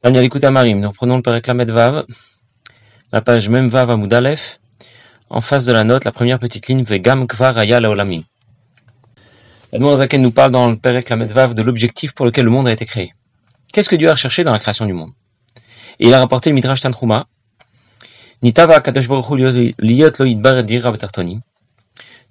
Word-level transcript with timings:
Daniel 0.00 0.24
écoute 0.24 0.44
Marim, 0.44 0.78
nous 0.78 0.88
reprenons 0.88 1.16
le 1.16 1.22
Perek 1.22 1.48
Vav, 1.48 2.06
la 3.12 3.20
page 3.20 3.48
même 3.48 3.66
Vav 3.66 3.90
en 5.28 5.40
face 5.40 5.64
de 5.64 5.72
la 5.72 5.82
note, 5.82 6.04
la 6.04 6.12
première 6.12 6.38
petite 6.38 6.68
ligne, 6.68 6.84
Vegam 6.84 7.26
Kvar 7.26 7.58
Aya 7.58 7.80
Laolami. 7.80 8.24
Zaken 9.72 10.22
nous 10.22 10.30
parle 10.30 10.52
dans 10.52 10.70
le 10.70 10.76
Perek 10.76 11.10
Vav 11.10 11.54
de 11.54 11.62
l'objectif 11.62 12.12
pour 12.12 12.26
lequel 12.26 12.44
le 12.44 12.50
monde 12.52 12.68
a 12.68 12.72
été 12.72 12.86
créé. 12.86 13.12
Qu'est-ce 13.72 13.88
que 13.88 13.96
Dieu 13.96 14.08
a 14.08 14.12
recherché 14.12 14.44
dans 14.44 14.52
la 14.52 14.60
création 14.60 14.86
du 14.86 14.92
monde? 14.92 15.10
Et 15.98 16.06
il 16.06 16.14
a 16.14 16.20
rapporté 16.20 16.50
le 16.50 16.54
Midrash 16.54 16.80
Tantruma, 16.80 17.26
Nitava 18.40 18.80
Kadosh 18.80 19.08
Liot 19.08 19.72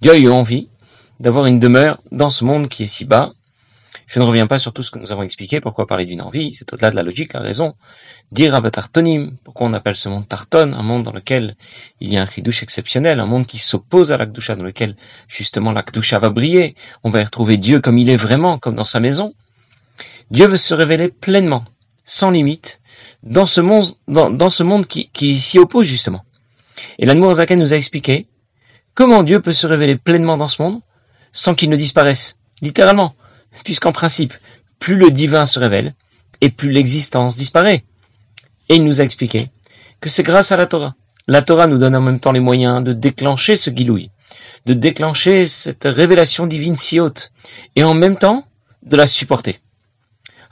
Dieu 0.01 0.11
a 0.11 0.17
eu 0.17 0.29
envie 0.29 0.69
d'avoir 1.19 1.45
une 1.47 1.59
demeure 1.59 2.01
dans 2.13 2.29
ce 2.29 2.45
monde 2.45 2.69
qui 2.69 2.83
est 2.83 2.87
si 2.87 3.03
bas, 3.03 3.33
je 4.07 4.19
ne 4.19 4.23
reviens 4.23 4.47
pas 4.47 4.57
sur 4.57 4.71
tout 4.71 4.83
ce 4.83 4.89
que 4.89 4.99
nous 4.99 5.11
avons 5.11 5.21
expliqué, 5.23 5.59
pourquoi 5.59 5.85
parler 5.85 6.05
d'une 6.05 6.21
envie, 6.21 6.53
c'est 6.53 6.71
au-delà 6.71 6.91
de 6.91 6.95
la 6.95 7.03
logique, 7.03 7.33
la 7.33 7.41
raison. 7.41 7.75
Dire 8.31 8.61
Tartonim, 8.71 9.35
pourquoi 9.43 9.67
on 9.67 9.73
appelle 9.73 9.97
ce 9.97 10.07
monde 10.07 10.25
Tarton, 10.25 10.71
un 10.73 10.81
monde 10.81 11.03
dans 11.03 11.11
lequel 11.11 11.57
il 11.99 12.13
y 12.13 12.17
a 12.17 12.21
un 12.21 12.25
chidouche 12.25 12.63
exceptionnel, 12.63 13.19
un 13.19 13.25
monde 13.25 13.45
qui 13.45 13.59
s'oppose 13.59 14.13
à 14.13 14.17
l'Akdusha, 14.17 14.55
dans 14.55 14.63
lequel 14.63 14.95
justement 15.27 15.73
l'Akdusha 15.73 16.19
va 16.19 16.29
briller, 16.29 16.75
on 17.03 17.09
va 17.09 17.19
y 17.19 17.23
retrouver 17.25 17.57
Dieu 17.57 17.81
comme 17.81 17.97
il 17.97 18.09
est 18.09 18.15
vraiment, 18.15 18.57
comme 18.59 18.75
dans 18.75 18.85
sa 18.85 19.01
maison. 19.01 19.33
Dieu 20.31 20.47
veut 20.47 20.55
se 20.55 20.73
révéler 20.73 21.09
pleinement, 21.09 21.65
sans 22.05 22.31
limite, 22.31 22.79
dans 23.23 23.45
ce 23.45 23.59
monde, 23.59 23.87
dans, 24.07 24.49
ce 24.49 24.63
monde 24.63 24.87
qui, 24.87 25.09
qui 25.11 25.37
s'y 25.37 25.59
oppose 25.59 25.85
justement. 25.85 26.23
Et 26.97 27.05
l'Anmour 27.05 27.33
Zaken 27.33 27.59
nous 27.59 27.73
a 27.73 27.75
expliqué 27.75 28.27
comment 28.93 29.23
Dieu 29.23 29.41
peut 29.41 29.51
se 29.51 29.67
révéler 29.67 29.97
pleinement 29.97 30.37
dans 30.37 30.47
ce 30.47 30.61
monde 30.61 30.79
sans 31.33 31.55
qu'il 31.55 31.69
ne 31.69 31.75
disparaisse, 31.75 32.37
littéralement 32.61 33.13
puisqu'en 33.63 33.91
principe, 33.91 34.33
plus 34.79 34.95
le 34.95 35.11
divin 35.11 35.45
se 35.45 35.59
révèle, 35.59 35.95
et 36.41 36.49
plus 36.49 36.71
l'existence 36.71 37.35
disparaît. 37.35 37.83
Et 38.69 38.75
il 38.75 38.83
nous 38.83 39.01
a 39.01 39.03
expliqué 39.03 39.49
que 40.01 40.09
c'est 40.09 40.23
grâce 40.23 40.51
à 40.51 40.57
la 40.57 40.67
Torah. 40.67 40.95
La 41.27 41.41
Torah 41.41 41.67
nous 41.67 41.77
donne 41.77 41.95
en 41.95 42.01
même 42.01 42.19
temps 42.19 42.31
les 42.31 42.39
moyens 42.39 42.83
de 42.83 42.93
déclencher 42.93 43.55
ce 43.55 43.69
guilouille, 43.69 44.11
de 44.65 44.73
déclencher 44.73 45.45
cette 45.45 45.85
révélation 45.85 46.47
divine 46.47 46.77
si 46.77 46.99
haute, 46.99 47.31
et 47.75 47.83
en 47.83 47.93
même 47.93 48.17
temps 48.17 48.45
de 48.83 48.95
la 48.95 49.07
supporter. 49.07 49.59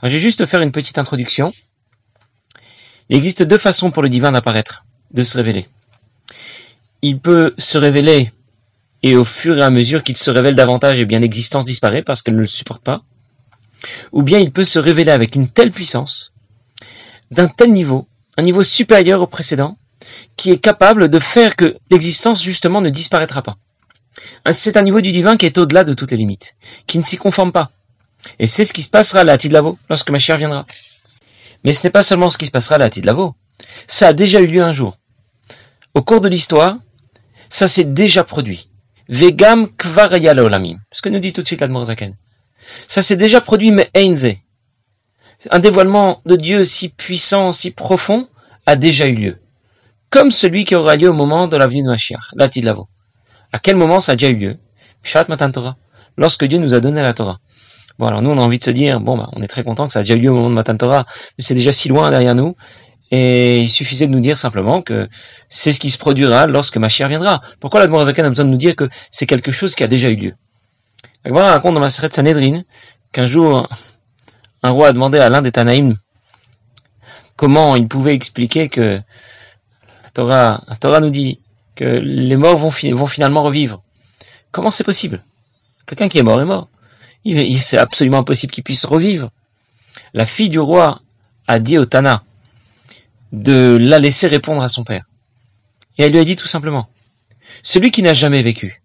je 0.02 0.08
vais 0.08 0.18
juste 0.18 0.44
faire 0.46 0.60
une 0.60 0.72
petite 0.72 0.98
introduction. 0.98 1.52
Il 3.08 3.16
existe 3.16 3.42
deux 3.42 3.58
façons 3.58 3.90
pour 3.90 4.02
le 4.02 4.08
divin 4.08 4.32
d'apparaître, 4.32 4.84
de 5.12 5.22
se 5.22 5.36
révéler. 5.36 5.68
Il 7.02 7.20
peut 7.20 7.54
se 7.56 7.78
révéler 7.78 8.32
et 9.06 9.16
au 9.16 9.24
fur 9.24 9.56
et 9.58 9.62
à 9.62 9.70
mesure 9.70 10.02
qu'il 10.02 10.16
se 10.16 10.30
révèle 10.30 10.56
davantage, 10.56 10.98
eh 10.98 11.04
bien 11.04 11.20
l'existence 11.20 11.64
disparaît 11.64 12.02
parce 12.02 12.22
qu'elle 12.22 12.34
ne 12.34 12.40
le 12.40 12.46
supporte 12.46 12.82
pas. 12.82 13.02
Ou 14.10 14.22
bien 14.22 14.40
il 14.40 14.50
peut 14.50 14.64
se 14.64 14.78
révéler 14.78 15.12
avec 15.12 15.36
une 15.36 15.48
telle 15.48 15.70
puissance, 15.70 16.32
d'un 17.30 17.46
tel 17.46 17.72
niveau, 17.72 18.08
un 18.36 18.42
niveau 18.42 18.62
supérieur 18.62 19.20
au 19.22 19.26
précédent, 19.26 19.78
qui 20.36 20.50
est 20.50 20.58
capable 20.58 21.08
de 21.08 21.18
faire 21.18 21.54
que 21.54 21.76
l'existence 21.90 22.42
justement 22.42 22.80
ne 22.80 22.90
disparaîtra 22.90 23.42
pas. 23.42 23.56
C'est 24.50 24.76
un 24.76 24.82
niveau 24.82 25.00
du 25.00 25.12
divin 25.12 25.36
qui 25.36 25.46
est 25.46 25.58
au-delà 25.58 25.84
de 25.84 25.94
toutes 25.94 26.10
les 26.10 26.16
limites, 26.16 26.56
qui 26.86 26.98
ne 26.98 27.02
s'y 27.02 27.16
conforme 27.16 27.52
pas. 27.52 27.70
Et 28.38 28.46
c'est 28.46 28.64
ce 28.64 28.72
qui 28.72 28.82
se 28.82 28.88
passera 28.88 29.20
à 29.20 29.24
la 29.24 29.36
lorsque 29.88 30.10
ma 30.10 30.18
chère 30.18 30.38
viendra. 30.38 30.66
Mais 31.64 31.72
ce 31.72 31.84
n'est 31.84 31.90
pas 31.90 32.02
seulement 32.02 32.30
ce 32.30 32.38
qui 32.38 32.46
se 32.46 32.50
passera 32.50 32.76
à 32.76 32.78
la. 32.78 32.90
Ça 33.86 34.08
a 34.08 34.12
déjà 34.12 34.40
eu 34.40 34.46
lieu 34.46 34.62
un 34.62 34.72
jour. 34.72 34.98
Au 35.94 36.02
cours 36.02 36.20
de 36.20 36.28
l'histoire, 36.28 36.76
ça 37.48 37.68
s'est 37.68 37.84
déjà 37.84 38.24
produit. 38.24 38.68
Vegam 39.08 39.68
olamim. 40.18 40.78
Ce 40.92 41.02
que 41.02 41.08
nous 41.08 41.20
dit 41.20 41.32
tout 41.32 41.42
de 41.42 41.46
suite 41.46 41.60
l'Admorzaken. 41.60 42.14
Ça 42.88 43.02
s'est 43.02 43.16
déjà 43.16 43.40
produit, 43.40 43.70
mais 43.70 43.90
Einze. 43.94 44.28
Un 45.50 45.58
dévoilement 45.58 46.22
de 46.26 46.36
Dieu 46.36 46.64
si 46.64 46.88
puissant, 46.88 47.52
si 47.52 47.70
profond, 47.70 48.28
a 48.66 48.74
déjà 48.74 49.06
eu 49.06 49.14
lieu. 49.14 49.38
Comme 50.10 50.30
celui 50.30 50.64
qui 50.64 50.74
aura 50.74 50.96
lieu 50.96 51.10
au 51.10 51.14
moment 51.14 51.46
de 51.46 51.56
la 51.56 51.66
venue 51.66 51.82
de 51.82 51.88
Mashiach, 51.88 52.32
la 52.34 52.48
Tidlavo. 52.48 52.88
À 53.52 53.58
quel 53.58 53.76
moment 53.76 54.00
ça 54.00 54.12
a 54.12 54.16
déjà 54.16 54.30
eu 54.30 54.36
lieu? 54.36 54.58
Shat 55.02 55.28
Matan 55.28 55.52
Torah. 55.52 55.76
Lorsque 56.16 56.44
Dieu 56.44 56.58
nous 56.58 56.74
a 56.74 56.80
donné 56.80 57.02
la 57.02 57.12
Torah. 57.12 57.38
Bon, 57.98 58.06
alors 58.06 58.22
nous, 58.22 58.30
on 58.30 58.38
a 58.38 58.42
envie 58.42 58.58
de 58.58 58.64
se 58.64 58.70
dire, 58.70 59.00
bon, 59.00 59.16
bah, 59.16 59.30
on 59.32 59.42
est 59.42 59.46
très 59.46 59.62
content 59.62 59.86
que 59.86 59.92
ça 59.92 60.00
a 60.00 60.02
déjà 60.02 60.14
eu 60.14 60.20
lieu 60.20 60.30
au 60.30 60.34
moment 60.34 60.50
de 60.50 60.54
Matan 60.54 60.76
Torah, 60.76 61.06
mais 61.38 61.44
c'est 61.44 61.54
déjà 61.54 61.72
si 61.72 61.88
loin 61.88 62.10
derrière 62.10 62.34
nous, 62.34 62.56
et 63.10 63.60
il 63.60 63.68
suffisait 63.68 64.06
de 64.06 64.12
nous 64.12 64.20
dire 64.20 64.36
simplement 64.36 64.82
que 64.82 65.08
c'est 65.48 65.72
ce 65.72 65.80
qui 65.80 65.90
se 65.90 65.98
produira 65.98 66.46
lorsque 66.46 66.76
ma 66.76 66.88
chère 66.88 67.08
viendra. 67.08 67.40
Pourquoi 67.60 67.86
la 67.86 68.04
Zakan 68.04 68.24
a 68.24 68.28
besoin 68.28 68.44
de 68.44 68.50
nous 68.50 68.56
dire 68.56 68.74
que 68.74 68.88
c'est 69.10 69.26
quelque 69.26 69.52
chose 69.52 69.74
qui 69.74 69.84
a 69.84 69.86
déjà 69.86 70.08
eu 70.08 70.16
lieu? 70.16 70.34
La 71.24 71.30
Gemara 71.30 71.52
raconte 71.52 71.74
dans 71.74 71.80
ma 71.80 71.86
de 71.88 72.12
Sanhedrin 72.12 72.62
qu'un 73.12 73.26
jour, 73.26 73.68
un 74.62 74.70
roi 74.70 74.88
a 74.88 74.92
demandé 74.92 75.18
à 75.18 75.28
l'un 75.28 75.42
des 75.42 75.52
Tanaïm 75.52 75.96
comment 77.36 77.76
il 77.76 77.86
pouvait 77.86 78.14
expliquer 78.14 78.68
que 78.68 79.00
la 80.02 80.76
Torah, 80.80 81.00
nous 81.00 81.10
dit 81.10 81.40
que 81.74 81.84
les 81.84 82.36
morts 82.36 82.56
vont 82.56 82.70
finalement 83.06 83.42
revivre. 83.42 83.82
Comment 84.50 84.70
c'est 84.70 84.84
possible? 84.84 85.22
Quelqu'un 85.86 86.08
qui 86.08 86.18
est 86.18 86.22
mort 86.22 86.40
est 86.40 86.46
mort. 86.46 86.68
C'est 87.60 87.76
absolument 87.76 88.18
impossible 88.18 88.52
qu'il 88.52 88.64
puisse 88.64 88.84
revivre. 88.84 89.30
La 90.14 90.24
fille 90.24 90.48
du 90.48 90.58
roi 90.58 91.00
a 91.46 91.58
dit 91.58 91.76
au 91.76 91.84
Tana, 91.84 92.22
de 93.32 93.78
la 93.80 93.98
laisser 93.98 94.26
répondre 94.26 94.62
à 94.62 94.68
son 94.68 94.84
père. 94.84 95.04
Et 95.98 96.04
elle 96.04 96.12
lui 96.12 96.18
a 96.18 96.24
dit 96.24 96.36
tout 96.36 96.46
simplement, 96.46 96.88
celui 97.62 97.90
qui 97.90 98.02
n'a 98.02 98.12
jamais 98.12 98.42
vécu, 98.42 98.82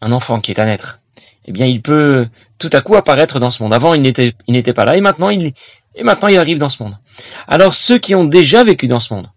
un 0.00 0.12
enfant 0.12 0.40
qui 0.40 0.52
est 0.52 0.58
à 0.58 0.64
naître, 0.64 1.00
eh 1.46 1.52
bien, 1.52 1.66
il 1.66 1.82
peut 1.82 2.28
tout 2.58 2.70
à 2.72 2.80
coup 2.80 2.96
apparaître 2.96 3.40
dans 3.40 3.50
ce 3.50 3.62
monde. 3.62 3.74
Avant, 3.74 3.94
il 3.94 4.02
n'était, 4.02 4.72
pas 4.72 4.84
là, 4.84 4.96
et 4.96 5.00
maintenant, 5.00 5.30
il, 5.30 5.52
et 5.94 6.02
maintenant, 6.02 6.28
il 6.28 6.38
arrive 6.38 6.58
dans 6.58 6.68
ce 6.68 6.82
monde. 6.82 6.98
Alors, 7.48 7.74
ceux 7.74 7.98
qui 7.98 8.14
ont 8.14 8.24
déjà 8.24 8.64
vécu 8.64 8.86
dans 8.88 9.00
ce 9.00 9.12
monde, 9.14 9.28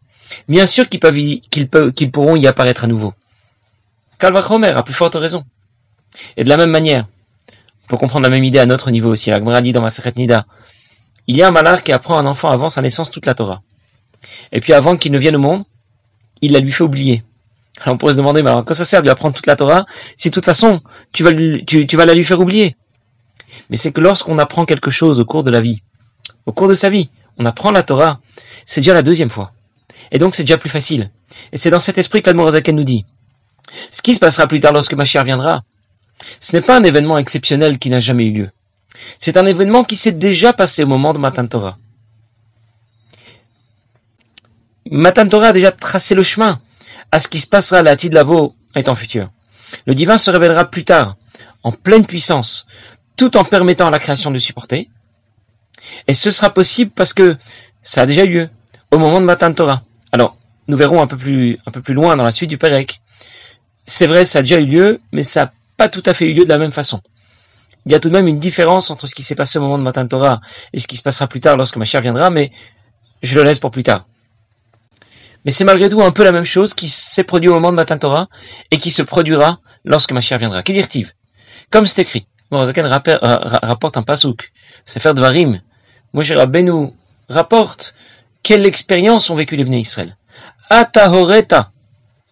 bien 0.47 0.66
sûr 0.66 0.88
qu'ils 0.90 1.00
peuvent, 1.00 1.16
qu'ils 1.16 1.70
qu'ils 1.94 2.12
pourront 2.12 2.35
y 2.35 2.47
apparaître 2.47 2.84
à 2.84 2.88
nouveau. 2.88 3.14
Calvachomer 4.20 4.70
a 4.70 4.84
plus 4.84 4.94
forte 4.94 5.16
raison. 5.16 5.44
Et 6.38 6.44
de 6.44 6.50
la 6.50 6.58
même 6.58 6.70
manière, 6.70 7.08
pour 7.88 8.00
comprendre 8.00 8.24
la 8.24 8.30
même 8.30 8.44
idée 8.44 8.59
à 8.59 8.66
notre 8.66 8.91
niveau 8.91 9.09
aussi, 9.12 9.30
la 9.30 9.62
dit 9.62 9.72
dans 9.72 9.81
ma 9.81 9.90
Nida, 10.16 10.46
il 11.28 11.38
y 11.38 11.44
a 11.44 11.47
un 11.47 11.51
malheur 11.51 11.84
qui 11.84 11.91
apprend 11.91 12.17
un 12.17 12.25
enfant 12.25 12.50
avant 12.50 12.69
sa 12.69 12.81
naissance 12.81 13.11
toute 13.11 13.25
la 13.25 13.34
Torah. 13.34 13.61
Et 14.51 14.59
puis 14.59 14.73
avant 14.73 14.97
qu'il 14.97 15.11
ne 15.11 15.17
vienne 15.17 15.35
au 15.35 15.39
monde, 15.39 15.63
il 16.41 16.51
la 16.51 16.59
lui 16.59 16.72
fait 16.72 16.84
oublier. 16.84 17.23
Alors 17.81 17.95
on 17.95 17.97
pourrait 17.97 18.13
se 18.13 18.17
demander, 18.17 18.44
mais 18.44 18.50
alors 18.50 18.66
quoi 18.66 18.75
ça 18.75 18.85
sert 18.85 19.01
de 19.01 19.06
lui 19.06 19.11
apprendre 19.11 19.35
toute 19.35 19.47
la 19.47 19.56
Torah 19.56 19.85
si 20.16 20.29
de 20.29 20.34
toute 20.34 20.45
façon 20.45 20.81
tu 21.11 21.23
vas, 21.23 21.31
tu, 21.66 21.95
vas 21.95 22.06
la 22.06 22.13
lui 22.13 22.23
faire 22.23 22.39
oublier? 22.39 22.75
Mais 23.69 23.78
c'est 23.78 23.91
que 23.91 24.01
lorsqu'on 24.01 24.38
apprend 24.38 24.66
quelque 24.66 24.91
chose 24.91 25.19
au 25.19 25.25
cours 25.25 25.44
de 25.44 25.51
la 25.51 25.61
vie, 25.61 25.81
au 26.45 26.51
cours 26.51 26.67
de 26.67 26.73
sa 26.73 26.89
vie, 26.89 27.09
on 27.38 27.45
apprend 27.45 27.72
la 27.72 27.84
Torah, 27.84 28.19
c'est 28.66 28.81
déjà 28.81 28.94
la 28.94 29.01
deuxième 29.01 29.29
fois. 29.29 29.51
Et 30.11 30.17
donc 30.17 30.35
c'est 30.35 30.44
déjà 30.44 30.57
plus 30.57 30.69
facile. 30.69 31.09
Et 31.51 31.57
c'est 31.57 31.69
dans 31.69 31.79
cet 31.79 31.97
esprit 31.97 32.22
qu'Almorazaken 32.22 32.75
nous 32.75 32.84
dit. 32.84 33.05
Ce 33.91 34.01
qui 34.01 34.13
se 34.13 34.19
passera 34.19 34.47
plus 34.47 34.59
tard 34.59 34.73
lorsque 34.73 34.94
ma 34.94 35.05
chère 35.05 35.23
viendra, 35.23 35.63
ce 36.40 36.55
n'est 36.55 36.61
pas 36.61 36.78
un 36.78 36.84
événement 36.84 37.17
exceptionnel 37.17 37.79
qui 37.79 37.90
n'a 37.90 38.00
jamais 38.00 38.25
eu 38.25 38.31
lieu. 38.31 38.50
C'est 39.17 39.37
un 39.37 39.45
événement 39.45 39.83
qui 39.83 39.95
s'est 39.95 40.11
déjà 40.11 40.53
passé 40.53 40.83
au 40.83 40.87
moment 40.87 41.13
de 41.13 41.17
Matan 41.17 41.47
Torah. 41.47 41.77
Torah 45.29 45.47
a 45.47 45.53
déjà 45.53 45.71
tracé 45.71 46.15
le 46.15 46.23
chemin 46.23 46.59
à 47.11 47.19
ce 47.19 47.27
qui 47.27 47.39
se 47.39 47.47
passera 47.47 47.79
à 47.79 47.83
la 47.83 47.95
Tidlavo 47.95 48.55
étant 48.75 48.95
futur. 48.95 49.31
Le 49.85 49.95
divin 49.95 50.17
se 50.17 50.29
révélera 50.29 50.69
plus 50.69 50.83
tard, 50.83 51.17
en 51.63 51.71
pleine 51.71 52.05
puissance, 52.05 52.65
tout 53.15 53.37
en 53.37 53.43
permettant 53.43 53.87
à 53.87 53.91
la 53.91 53.99
création 53.99 54.31
de 54.31 54.37
supporter. 54.37 54.89
Et 56.07 56.13
ce 56.13 56.31
sera 56.31 56.53
possible 56.53 56.91
parce 56.91 57.13
que 57.13 57.37
ça 57.81 58.03
a 58.03 58.05
déjà 58.05 58.23
eu 58.23 58.29
lieu 58.29 58.49
au 58.91 58.97
moment 58.97 59.19
de 59.19 59.25
Matan 59.25 59.53
Torah. 59.53 59.83
Alors, 60.11 60.37
nous 60.67 60.77
verrons 60.77 61.01
un 61.01 61.07
peu 61.07 61.17
plus, 61.17 61.57
un 61.65 61.71
peu 61.71 61.81
plus 61.81 61.93
loin 61.93 62.15
dans 62.15 62.23
la 62.23 62.31
suite 62.31 62.49
du 62.49 62.57
Pérec. 62.57 63.01
C'est 63.85 64.07
vrai, 64.07 64.25
ça 64.25 64.39
a 64.39 64.41
déjà 64.43 64.59
eu 64.59 64.65
lieu, 64.65 65.01
mais 65.11 65.23
ça 65.23 65.45
n'a 65.45 65.53
pas 65.75 65.89
tout 65.89 66.03
à 66.05 66.13
fait 66.13 66.29
eu 66.29 66.33
lieu 66.33 66.43
de 66.43 66.49
la 66.49 66.57
même 66.57 66.71
façon 66.71 67.01
il 67.85 67.91
y 67.91 67.95
a 67.95 67.99
tout 67.99 68.09
de 68.09 68.13
même 68.13 68.27
une 68.27 68.39
différence 68.39 68.91
entre 68.91 69.07
ce 69.07 69.16
qui 69.16 69.23
s'est 69.23 69.35
passé 69.35 69.59
au 69.59 69.61
moment 69.61 69.77
de 69.77 69.83
Matan 69.83 70.07
Torah 70.07 70.39
et 70.71 70.79
ce 70.79 70.88
qui 70.88 70.95
se 70.95 71.01
passera 71.01 71.27
plus 71.27 71.41
tard 71.41 71.57
lorsque 71.57 71.77
ma 71.77 71.85
chère 71.85 72.01
viendra, 72.01 72.29
mais 72.29 72.51
je 73.22 73.37
le 73.37 73.43
laisse 73.43 73.59
pour 73.59 73.72
plus 73.72 73.84
tard. 73.84 74.05
Mais 75.46 75.52
c'est 75.52 75.66
malgré 75.66 75.90
tout 75.90 76.02
un 76.02 76.11
peu 76.11 76.23
la 76.23 76.31
même 76.31 76.46
chose 76.46 76.73
qui 76.73 76.87
s'est 76.87 77.23
produit 77.23 77.49
au 77.49 77.53
moment 77.53 77.72
de 77.72 77.75
Matan 77.75 77.97
Torah 77.97 78.29
et 78.72 78.78
qui 78.78 78.91
se 78.91 79.02
produira 79.02 79.59
lorsque 79.84 80.13
ma 80.13 80.22
chère 80.22 80.40
viendra. 80.40 80.63
Kedirtiv. 80.63 81.13
Comme 81.69 81.85
c'est 81.85 82.02
écrit. 82.02 82.28
Morazaken 82.52 82.85
rapporte 82.85 83.97
un 83.97 84.03
pasouk. 84.03 84.52
C'est 84.85 85.02
faire 85.02 85.13
de 85.13 85.22
Varim. 85.22 85.61
Moshe 86.13 86.31
Rabbeinu 86.31 86.93
rapporte 87.28 87.96
quelle 88.43 88.66
expérience 88.66 89.29
ont 89.29 89.35
vécu 89.35 89.55
les 89.55 89.66
Bnei 89.66 89.81
Israël. 89.81 90.16
Atahoreta. 90.69 91.72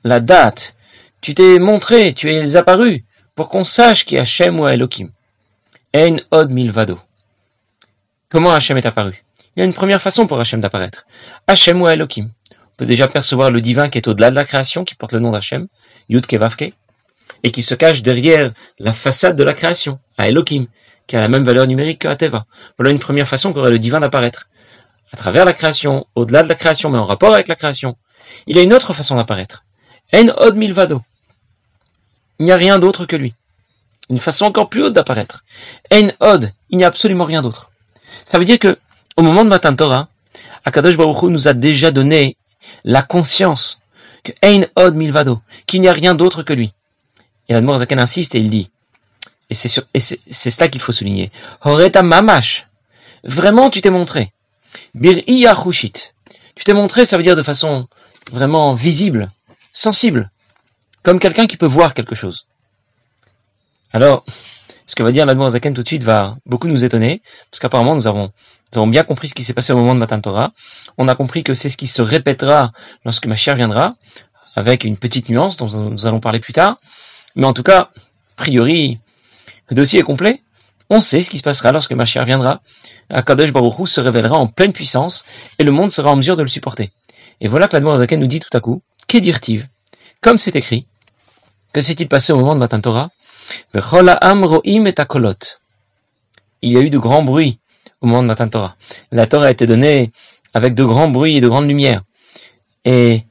La 0.04 0.20
date. 0.20 0.76
Tu 1.20 1.34
t'es 1.34 1.60
montré, 1.60 2.14
tu 2.14 2.32
es 2.32 2.56
apparu 2.56 3.06
pour 3.36 3.50
qu'on 3.50 3.64
sache 3.64 4.06
qui 4.06 4.16
est 4.16 4.20
Hachem 4.20 4.60
ou 4.60 4.68
Elohim. 4.68 5.10
Ein 5.94 6.22
od 6.32 6.52
milvado. 6.52 7.02
Comment 8.30 8.54
Hachem 8.54 8.78
est 8.78 8.86
apparu? 8.86 9.26
Il 9.56 9.60
y 9.60 9.62
a 9.62 9.66
une 9.66 9.74
première 9.74 10.02
façon 10.02 10.26
pour 10.26 10.40
Hachem 10.40 10.62
d'apparaître. 10.62 11.06
Hachem 11.48 11.82
ou 11.82 11.90
Elohim. 11.90 12.32
On 12.52 12.76
peut 12.78 12.86
déjà 12.86 13.10
percevoir 13.10 13.52
le 13.52 13.60
divin 13.60 13.90
qui 13.90 13.98
est 13.98 14.08
au-delà 14.08 14.30
de 14.32 14.36
la 14.36 14.46
création, 14.46 14.86
qui 14.86 14.96
porte 14.96 15.12
le 15.12 15.20
nom 15.20 15.32
d'Hachem, 15.32 15.68
Yud 16.08 16.26
Kevavke, 16.26 16.72
et 17.44 17.52
qui 17.52 17.62
se 17.62 17.76
cache 17.76 18.04
derrière 18.04 18.54
la 18.80 18.94
façade 18.94 19.36
de 19.36 19.44
la 19.44 19.52
création, 19.52 20.00
à 20.18 20.30
Elohim, 20.30 20.68
qui 21.08 21.18
a 21.18 21.20
la 21.20 21.28
même 21.28 21.44
valeur 21.44 21.68
numérique 21.68 22.00
que 22.00 22.08
Ateva. 22.08 22.46
Voilà 22.78 22.92
une 22.92 23.00
première 23.00 23.28
façon 23.28 23.52
qu'aurait 23.52 23.70
le 23.70 23.80
divin 23.80 24.00
d'apparaître. 24.00 24.48
à 25.12 25.18
travers 25.18 25.44
la 25.44 25.52
création, 25.52 26.08
au-delà 26.16 26.42
de 26.42 26.48
la 26.48 26.56
création, 26.56 26.90
mais 26.90 27.00
en 27.00 27.06
rapport 27.06 27.34
avec 27.34 27.50
la 27.50 27.56
création, 27.56 27.98
il 28.48 28.58
a 28.58 28.62
une 28.62 28.74
autre 28.74 28.94
façon 28.94 29.18
d'apparaître. 29.18 29.66
En 30.14 30.30
od 30.38 30.56
milvado. 30.56 31.02
Il 32.40 32.46
n'y 32.46 32.54
a 32.54 32.56
rien 32.56 32.80
d'autre 32.80 33.06
que 33.06 33.18
lui. 33.18 33.36
Une 34.12 34.20
façon 34.20 34.46
encore 34.46 34.70
plus 34.70 34.84
haute 34.84 34.94
d'apparaître. 34.94 35.46
En 35.92 36.10
od, 36.20 36.52
il 36.70 36.78
n'y 36.78 36.84
a 36.84 36.88
absolument 36.88 37.24
rien 37.24 37.42
d'autre. 37.42 37.72
Ça 38.26 38.38
veut 38.38 38.46
dire 38.46 38.60
que, 38.60 38.78
au 39.16 39.22
moment 39.22 39.46
de 39.46 39.50
Matan 39.50 39.74
Torah, 39.74 40.10
Akadosh 40.66 40.98
Baruch 40.98 41.24
nous 41.24 41.48
a 41.48 41.54
déjà 41.54 41.92
donné 41.92 42.36
la 42.84 43.04
conscience 43.04 43.80
que 44.24 44.34
Ein 44.44 44.68
od 44.76 44.96
milvado, 44.96 45.42
qu'il 45.66 45.80
n'y 45.80 45.88
a 45.88 45.94
rien 45.94 46.14
d'autre 46.14 46.44
que 46.44 46.52
lui. 46.52 46.74
Et 47.48 47.54
la 47.54 47.78
Zaken 47.78 48.00
insiste 48.00 48.36
et 48.36 48.40
il 48.40 48.50
dit, 48.50 48.70
et 49.50 49.54
c'est 49.54 50.50
cela 50.50 50.68
qu'il 50.68 50.82
faut 50.82 50.92
souligner, 50.92 51.32
Horeta 51.62 52.04
mamash, 52.04 52.68
vraiment 53.24 53.70
tu 53.70 53.82
t'es 53.82 53.90
montré. 53.90 54.34
Bir 54.94 55.24
tu 56.56 56.64
t'es 56.66 56.74
montré, 56.74 57.06
ça 57.06 57.18
veut 57.18 57.24
dire 57.24 57.36
de 57.36 57.44
façon 57.44 57.88
vraiment 58.30 58.74
visible, 58.74 59.32
sensible, 59.72 60.32
comme 61.02 61.20
quelqu'un 61.20 61.48
qui 61.48 61.58
peut 61.58 61.66
voir 61.66 61.94
quelque 61.94 62.16
chose. 62.16 62.46
Alors, 63.94 64.26
ce 64.88 64.96
que 64.96 65.04
va 65.04 65.12
dire 65.12 65.26
l'Admor 65.26 65.50
Zaken 65.50 65.74
tout 65.74 65.84
de 65.84 65.88
suite 65.88 66.04
va 66.04 66.38
beaucoup 66.46 66.68
nous 66.68 66.84
étonner, 66.84 67.22
parce 67.50 67.60
qu'apparemment 67.60 67.96
nous 67.96 68.08
avons, 68.08 68.32
nous 68.74 68.80
avons 68.80 68.88
bien 68.88 69.04
compris 69.04 69.28
ce 69.28 69.36
qui 69.36 69.44
s'est 69.44 69.54
passé 69.54 69.74
au 69.74 69.78
moment 69.78 69.94
de 69.94 70.00
Matan 70.00 70.22
Torah. 70.22 70.52
On 70.98 71.08
a 71.08 71.16
compris 71.16 71.44
que 71.44 71.54
c'est 71.54 71.70
ce 71.70 71.78
qui 71.78 71.88
se 71.88 72.02
répétera 72.02 72.72
lorsque 73.06 73.28
ma 73.28 73.36
chère 73.36 73.56
viendra, 73.56 73.96
avec 74.56 74.84
une 74.84 74.98
petite 74.98 75.30
nuance 75.30 75.58
dont 75.58 75.68
nous 75.68 76.06
allons 76.06 76.20
parler 76.20 76.40
plus 76.40 76.54
tard. 76.54 76.80
Mais 77.36 77.46
en 77.46 77.54
tout 77.54 77.64
cas, 77.64 77.80
a 77.80 77.90
priori, 78.36 79.00
le 79.70 79.76
dossier 79.76 80.00
est 80.00 80.04
complet. 80.04 80.42
On 80.90 81.00
sait 81.00 81.22
ce 81.22 81.30
qui 81.30 81.38
se 81.38 81.44
passera 81.44 81.72
lorsque 81.72 81.94
ma 81.94 82.06
chère 82.06 82.26
viendra. 82.26 82.62
Akadosh 83.10 83.54
Baruch 83.54 83.88
se 83.88 84.02
révélera 84.02 84.36
en 84.36 84.48
pleine 84.48 84.74
puissance 84.74 85.24
et 85.58 85.64
le 85.64 85.72
monde 85.72 85.92
sera 85.92 86.12
en 86.12 86.18
mesure 86.18 86.36
de 86.36 86.42
le 86.42 86.50
supporter. 86.50 86.92
Et 87.40 87.48
voilà 87.48 87.68
que 87.68 87.74
l'Admor 87.74 87.98
Zaken 87.98 88.20
nous 88.20 88.28
dit 88.28 88.42
tout 88.42 88.50
à 88.52 88.60
coup, 88.60 88.82
qu'est-il 89.08 89.70
Comme 90.20 90.38
c'est 90.38 90.56
écrit, 90.58 90.86
que 91.72 91.80
s'est-il 91.80 92.10
passé 92.10 92.34
au 92.34 92.38
moment 92.38 92.56
de 92.56 92.60
Matan 92.60 92.82
Torah 92.82 93.10
Il 96.62 96.72
y 96.72 96.78
a 96.78 96.82
eu 96.82 96.90
de 96.90 96.98
grands 96.98 97.24
bruits 97.24 97.60
au 98.02 98.08
moment 98.08 98.22
de 98.22 98.28
Matan 98.28 98.50
Torah. 98.50 98.76
La 99.12 99.28
Torah 99.28 99.48
a 99.48 99.52
été 99.52 99.66
donnée 99.66 100.12
avec 100.54 100.74
de 100.74 100.84
grands 100.84 101.10
bruits 101.10 101.38
et 101.38 101.42
de 101.42 101.48
grandes 101.48 101.68
lumières. 101.68 102.04
Et 102.86 103.24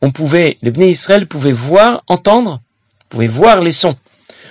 on 0.00 0.10
pouvait, 0.10 0.58
les 0.62 0.70
Bnei 0.70 0.90
Israël 0.90 1.26
pouvaient 1.26 1.52
voir, 1.52 2.02
entendre, 2.06 2.60
pouvaient 3.08 3.26
voir 3.26 3.60
les 3.60 3.72
sons. 3.72 3.96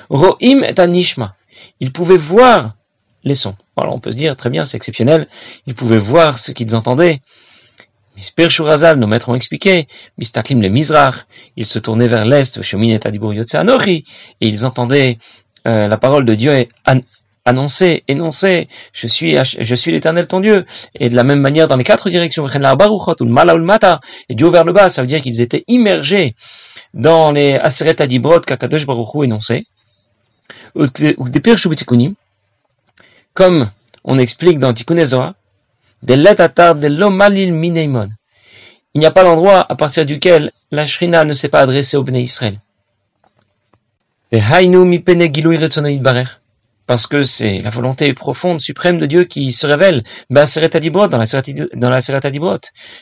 Ro'im 0.09 0.63
et 0.63 0.79
anishma. 0.79 1.35
Ils 1.79 1.91
pouvaient 1.91 2.17
voir 2.17 2.75
les 3.23 3.35
sons. 3.35 3.55
Alors 3.77 3.95
on 3.95 3.99
peut 3.99 4.11
se 4.11 4.17
dire, 4.17 4.35
très 4.35 4.49
bien, 4.49 4.65
c'est 4.65 4.77
exceptionnel. 4.77 5.27
Ils 5.67 5.75
pouvaient 5.75 5.99
voir 5.99 6.37
ce 6.37 6.51
qu'ils 6.51 6.75
entendaient. 6.75 7.21
Misper 8.21 8.51
Shurazal, 8.51 8.99
nos 8.99 9.07
maîtres 9.07 9.29
ont 9.29 9.33
expliqué, 9.33 9.87
Mistaklim 10.19 10.61
le 10.61 10.69
Mizrach, 10.69 11.25
ils 11.57 11.65
se 11.65 11.79
tournaient 11.79 12.07
vers 12.07 12.23
l'est, 12.23 12.55
et 12.55 14.03
ils 14.41 14.63
entendaient 14.67 15.17
euh, 15.67 15.87
la 15.87 15.97
parole 15.97 16.25
de 16.25 16.35
Dieu 16.35 16.67
annoncer, 17.45 18.03
énoncer, 18.07 18.67
je 18.93 19.07
suis, 19.07 19.35
je 19.43 19.75
suis 19.75 19.91
l'éternel 19.91 20.27
ton 20.27 20.39
Dieu. 20.39 20.67
Et 20.93 21.09
de 21.09 21.15
la 21.15 21.23
même 21.23 21.39
manière, 21.39 21.67
dans 21.67 21.77
les 21.77 21.83
quatre 21.83 22.11
directions, 22.11 22.45
et 22.45 24.35
Dieu 24.35 24.49
vers 24.49 24.65
le 24.65 24.71
bas, 24.71 24.89
ça 24.89 25.01
veut 25.01 25.07
dire 25.07 25.21
qu'ils 25.21 25.41
étaient 25.41 25.63
immergés 25.67 26.35
dans 26.93 27.31
les 27.31 27.53
Aseret 27.55 28.03
Adibrot 28.03 28.41
qu'Akadosh 28.41 28.85
Baruch 28.85 29.15
Hu 29.15 29.25
énonçait. 29.25 29.65
Comme 33.33 33.71
on 34.03 34.19
explique 34.19 34.59
dans 34.59 34.73
Tikkun 34.75 34.97
il 38.93 38.99
n'y 38.99 39.05
a 39.05 39.11
pas 39.11 39.23
d'endroit 39.23 39.65
à 39.71 39.75
partir 39.75 40.05
duquel 40.05 40.51
la 40.71 40.85
Shrina 40.85 41.23
ne 41.23 41.33
s'est 41.33 41.49
pas 41.49 41.61
adressée 41.61 41.95
au 41.95 42.03
Bnei 42.03 42.23
Israël. 42.23 42.59
Parce 46.87 47.07
que 47.07 47.21
c'est 47.21 47.61
la 47.61 47.69
volonté 47.69 48.13
profonde, 48.13 48.59
suprême 48.59 48.97
de 48.97 49.05
Dieu 49.05 49.23
qui 49.23 49.53
se 49.53 49.65
révèle. 49.67 50.03
Dans 50.29 50.41
la 50.41 50.45
Seret 50.45 50.75
Adibrot, 50.75 51.07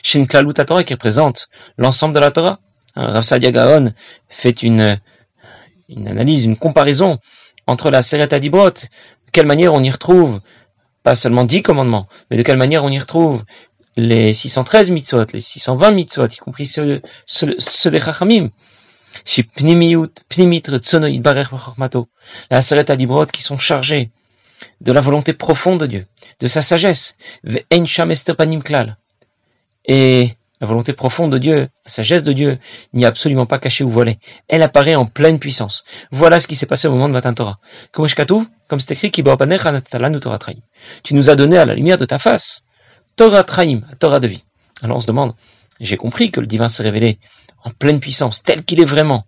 Shin 0.02 0.26
Torah 0.26 0.84
qui 0.84 0.92
représente 0.94 1.48
l'ensemble 1.76 2.14
de 2.14 2.20
la 2.20 2.30
Torah. 2.30 2.60
Rav 2.94 3.22
Sadia 3.22 3.50
Gaon 3.50 3.92
fait 4.28 4.62
une, 4.62 4.98
analyse, 6.06 6.44
une 6.44 6.56
comparaison 6.56 7.18
entre 7.66 7.90
la 7.90 8.02
Seret 8.02 8.32
Adibrot, 8.34 8.70
de 8.70 9.30
quelle 9.32 9.46
manière 9.46 9.74
on 9.74 9.82
y 9.82 9.90
retrouve 9.90 10.40
pas 11.02 11.14
seulement 11.14 11.44
10 11.44 11.62
commandements, 11.62 12.08
mais 12.30 12.36
de 12.36 12.42
quelle 12.42 12.58
manière 12.58 12.84
on 12.84 12.88
y 12.90 12.98
retrouve 12.98 13.44
les 13.96 14.32
613 14.32 14.90
mitzvot, 14.90 15.24
les 15.32 15.40
620 15.40 15.90
mitzvot, 15.92 16.26
y 16.26 16.36
compris 16.36 16.66
ceux, 16.66 17.02
ceux, 17.26 17.90
des 17.90 18.00
chachamim. 18.00 18.50
La 22.50 22.62
Seret 22.62 22.90
Adibrot 22.90 23.26
qui 23.26 23.42
sont 23.42 23.58
chargés 23.58 24.10
de 24.80 24.92
la 24.92 25.00
volonté 25.00 25.32
profonde 25.32 25.80
de 25.80 25.86
Dieu, 25.86 26.06
de 26.40 26.46
sa 26.46 26.62
sagesse. 26.62 27.16
Et 29.86 30.36
la 30.60 30.66
volonté 30.66 30.92
profonde 30.92 31.32
de 31.32 31.38
Dieu, 31.38 31.56
la 31.56 31.68
sagesse 31.86 32.22
de 32.22 32.32
Dieu, 32.32 32.58
n'est 32.92 33.06
absolument 33.06 33.46
pas 33.46 33.58
cachée 33.58 33.82
ou 33.82 33.88
voilée. 33.88 34.18
Elle 34.48 34.62
apparaît 34.62 34.94
en 34.94 35.06
pleine 35.06 35.38
puissance. 35.38 35.84
Voilà 36.10 36.38
ce 36.38 36.46
qui 36.46 36.54
s'est 36.54 36.66
passé 36.66 36.86
au 36.86 36.92
moment 36.92 37.08
de 37.08 37.14
Matan 37.14 37.32
Torah. 37.32 37.58
Comme 37.92 38.06
c'est 38.08 38.90
écrit, 38.92 39.10
tu 39.10 39.22
nous 41.14 41.30
as 41.30 41.36
donné 41.36 41.56
à 41.56 41.64
la 41.64 41.74
lumière 41.74 41.96
de 41.96 42.04
ta 42.04 42.18
face, 42.18 42.64
Torah 43.16 43.44
Traim, 43.44 43.80
Torah 43.98 44.20
de 44.20 44.26
vie. 44.26 44.44
Alors 44.82 44.98
on 44.98 45.00
se 45.00 45.06
demande, 45.06 45.34
j'ai 45.80 45.96
compris 45.96 46.30
que 46.30 46.40
le 46.40 46.46
divin 46.46 46.68
s'est 46.68 46.82
révélé 46.82 47.18
en 47.64 47.70
pleine 47.70 48.00
puissance, 48.00 48.42
tel 48.42 48.64
qu'il 48.64 48.80
est 48.80 48.84
vraiment. 48.84 49.24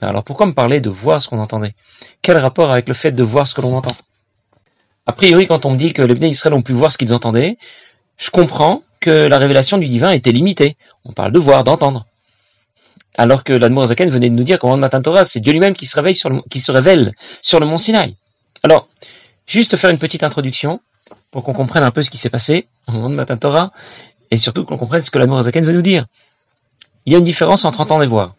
Alors 0.00 0.24
pourquoi 0.24 0.46
me 0.46 0.52
parler 0.52 0.80
de 0.80 0.88
voir 0.88 1.20
ce 1.20 1.28
qu'on 1.28 1.40
entendait? 1.40 1.74
Quel 2.22 2.38
rapport 2.38 2.70
avec 2.70 2.88
le 2.88 2.94
fait 2.94 3.12
de 3.12 3.22
voir 3.22 3.46
ce 3.46 3.54
que 3.54 3.60
l'on 3.60 3.76
entend? 3.76 3.94
A 5.06 5.12
priori, 5.12 5.46
quand 5.46 5.66
on 5.66 5.72
me 5.72 5.76
dit 5.76 5.92
que 5.92 6.02
les 6.02 6.14
bénis 6.14 6.30
Israël 6.30 6.54
ont 6.54 6.62
pu 6.62 6.72
voir 6.72 6.92
ce 6.92 6.98
qu'ils 6.98 7.12
entendaient, 7.12 7.58
je 8.16 8.30
comprends 8.30 8.82
que 9.00 9.26
la 9.26 9.38
révélation 9.38 9.78
du 9.78 9.88
divin 9.88 10.10
était 10.10 10.32
limitée. 10.32 10.76
On 11.04 11.12
parle 11.12 11.32
de 11.32 11.38
voir, 11.38 11.64
d'entendre. 11.64 12.06
Alors 13.16 13.44
que 13.44 13.52
l'Admour 13.52 13.86
Zaken 13.86 14.10
venait 14.10 14.30
de 14.30 14.34
nous 14.34 14.44
dire 14.44 14.58
qu'au 14.58 14.68
moment 14.68 14.76
de 14.76 14.82
Matan 14.82 15.02
Torah, 15.02 15.24
c'est 15.24 15.40
Dieu 15.40 15.52
lui-même 15.52 15.74
qui 15.74 15.86
se 15.86 15.96
réveille 15.96 16.14
sur 16.14 16.30
le, 16.30 16.42
qui 16.50 16.60
se 16.60 16.70
révèle 16.70 17.12
sur 17.42 17.58
le 17.58 17.66
mont 17.66 17.78
Sinaï. 17.78 18.16
Alors, 18.62 18.88
juste 19.46 19.76
faire 19.76 19.90
une 19.90 19.98
petite 19.98 20.22
introduction 20.22 20.80
pour 21.30 21.42
qu'on 21.42 21.52
comprenne 21.52 21.82
un 21.82 21.90
peu 21.90 22.02
ce 22.02 22.10
qui 22.10 22.18
s'est 22.18 22.30
passé 22.30 22.68
au 22.88 22.92
moment 22.92 23.10
de 23.10 23.14
Matan 23.14 23.36
Torah 23.36 23.72
et 24.30 24.38
surtout 24.38 24.64
qu'on 24.64 24.78
comprenne 24.78 25.02
ce 25.02 25.10
que 25.10 25.18
l'Admour 25.18 25.42
Zaken 25.42 25.64
veut 25.64 25.72
nous 25.72 25.82
dire. 25.82 26.06
Il 27.06 27.12
y 27.12 27.16
a 27.16 27.18
une 27.18 27.24
différence 27.24 27.64
entre 27.64 27.80
entendre 27.80 28.04
et 28.04 28.06
voir. 28.06 28.34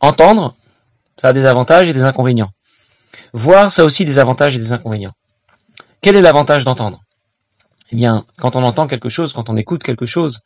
Entendre, 0.00 0.54
ça 1.16 1.28
a 1.28 1.32
des 1.32 1.46
avantages 1.46 1.88
et 1.88 1.92
des 1.92 2.04
inconvénients. 2.04 2.50
Voir, 3.32 3.70
ça 3.70 3.82
a 3.82 3.84
aussi 3.84 4.04
des 4.04 4.18
avantages 4.18 4.56
et 4.56 4.58
des 4.58 4.72
inconvénients. 4.72 5.12
Quel 6.00 6.16
est 6.16 6.22
l'avantage 6.22 6.64
d'entendre? 6.64 7.00
Eh 7.92 7.96
bien, 7.96 8.24
quand 8.38 8.56
on 8.56 8.62
entend 8.62 8.86
quelque 8.86 9.08
chose, 9.08 9.32
quand 9.32 9.48
on 9.48 9.56
écoute 9.56 9.82
quelque 9.82 10.06
chose, 10.06 10.40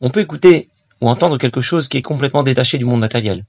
on 0.00 0.10
peut 0.10 0.20
écouter 0.20 0.68
ou 1.00 1.08
entendre 1.08 1.38
quelque 1.38 1.60
chose 1.60 1.88
qui 1.88 1.98
est 1.98 2.02
complètement 2.02 2.42
détaché 2.42 2.78
du 2.78 2.84
monde 2.84 3.00
matériel. 3.00 3.44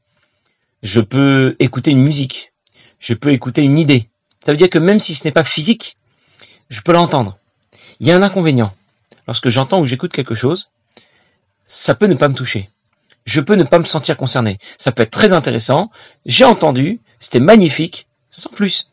Je 0.83 1.01
peux 1.01 1.55
écouter 1.59 1.91
une 1.91 2.01
musique, 2.01 2.51
je 2.99 3.13
peux 3.13 3.31
écouter 3.31 3.61
une 3.61 3.77
idée. 3.77 4.09
Ça 4.45 4.51
veut 4.51 4.57
dire 4.57 4.69
que 4.69 4.79
même 4.79 4.99
si 4.99 5.15
ce 5.15 5.23
n'est 5.23 5.31
pas 5.31 5.43
physique, 5.43 5.97
je 6.69 6.81
peux 6.81 6.91
l'entendre. 6.91 7.37
Il 7.99 8.07
y 8.07 8.11
a 8.11 8.15
un 8.15 8.21
inconvénient. 8.21 8.73
Lorsque 9.27 9.49
j'entends 9.49 9.79
ou 9.79 9.85
j'écoute 9.85 10.11
quelque 10.11 10.35
chose, 10.35 10.69
ça 11.65 11.95
peut 11.95 12.07
ne 12.07 12.15
pas 12.15 12.27
me 12.27 12.35
toucher. 12.35 12.69
Je 13.25 13.41
peux 13.41 13.55
ne 13.55 13.63
pas 13.63 13.79
me 13.79 13.83
sentir 13.83 14.15
concerné. 14.15 14.57
Ça 14.77 14.91
peut 14.91 15.03
être 15.03 15.11
très 15.11 15.33
intéressant. 15.33 15.89
J'ai 16.25 16.45
entendu, 16.45 16.99
c'était 17.19 17.39
magnifique, 17.39 18.07
sans 18.29 18.49
plus. 18.49 18.89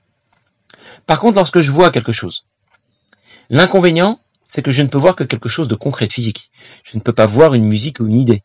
Par 1.06 1.20
contre, 1.20 1.36
lorsque 1.36 1.60
je 1.60 1.70
vois 1.70 1.90
quelque 1.90 2.12
chose, 2.12 2.44
l'inconvénient, 3.50 4.18
c'est 4.54 4.62
que 4.62 4.70
je 4.70 4.82
ne 4.82 4.86
peux 4.86 4.98
voir 4.98 5.16
que 5.16 5.24
quelque 5.24 5.48
chose 5.48 5.66
de 5.66 5.74
concret, 5.74 6.06
de 6.06 6.12
physique. 6.12 6.48
Je 6.84 6.96
ne 6.96 7.02
peux 7.02 7.12
pas 7.12 7.26
voir 7.26 7.54
une 7.54 7.64
musique 7.64 7.98
ou 7.98 8.06
une 8.06 8.20
idée. 8.20 8.44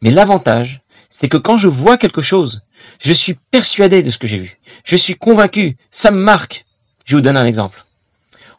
Mais 0.00 0.12
l'avantage, 0.12 0.82
c'est 1.10 1.28
que 1.28 1.36
quand 1.36 1.56
je 1.56 1.66
vois 1.66 1.96
quelque 1.96 2.20
chose, 2.22 2.62
je 3.00 3.10
suis 3.10 3.34
persuadé 3.34 4.04
de 4.04 4.12
ce 4.12 4.18
que 4.18 4.28
j'ai 4.28 4.38
vu. 4.38 4.60
Je 4.84 4.94
suis 4.94 5.16
convaincu, 5.16 5.78
ça 5.90 6.12
me 6.12 6.18
marque. 6.18 6.64
Je 7.06 7.16
vous 7.16 7.22
donne 7.22 7.36
un 7.36 7.44
exemple. 7.44 7.84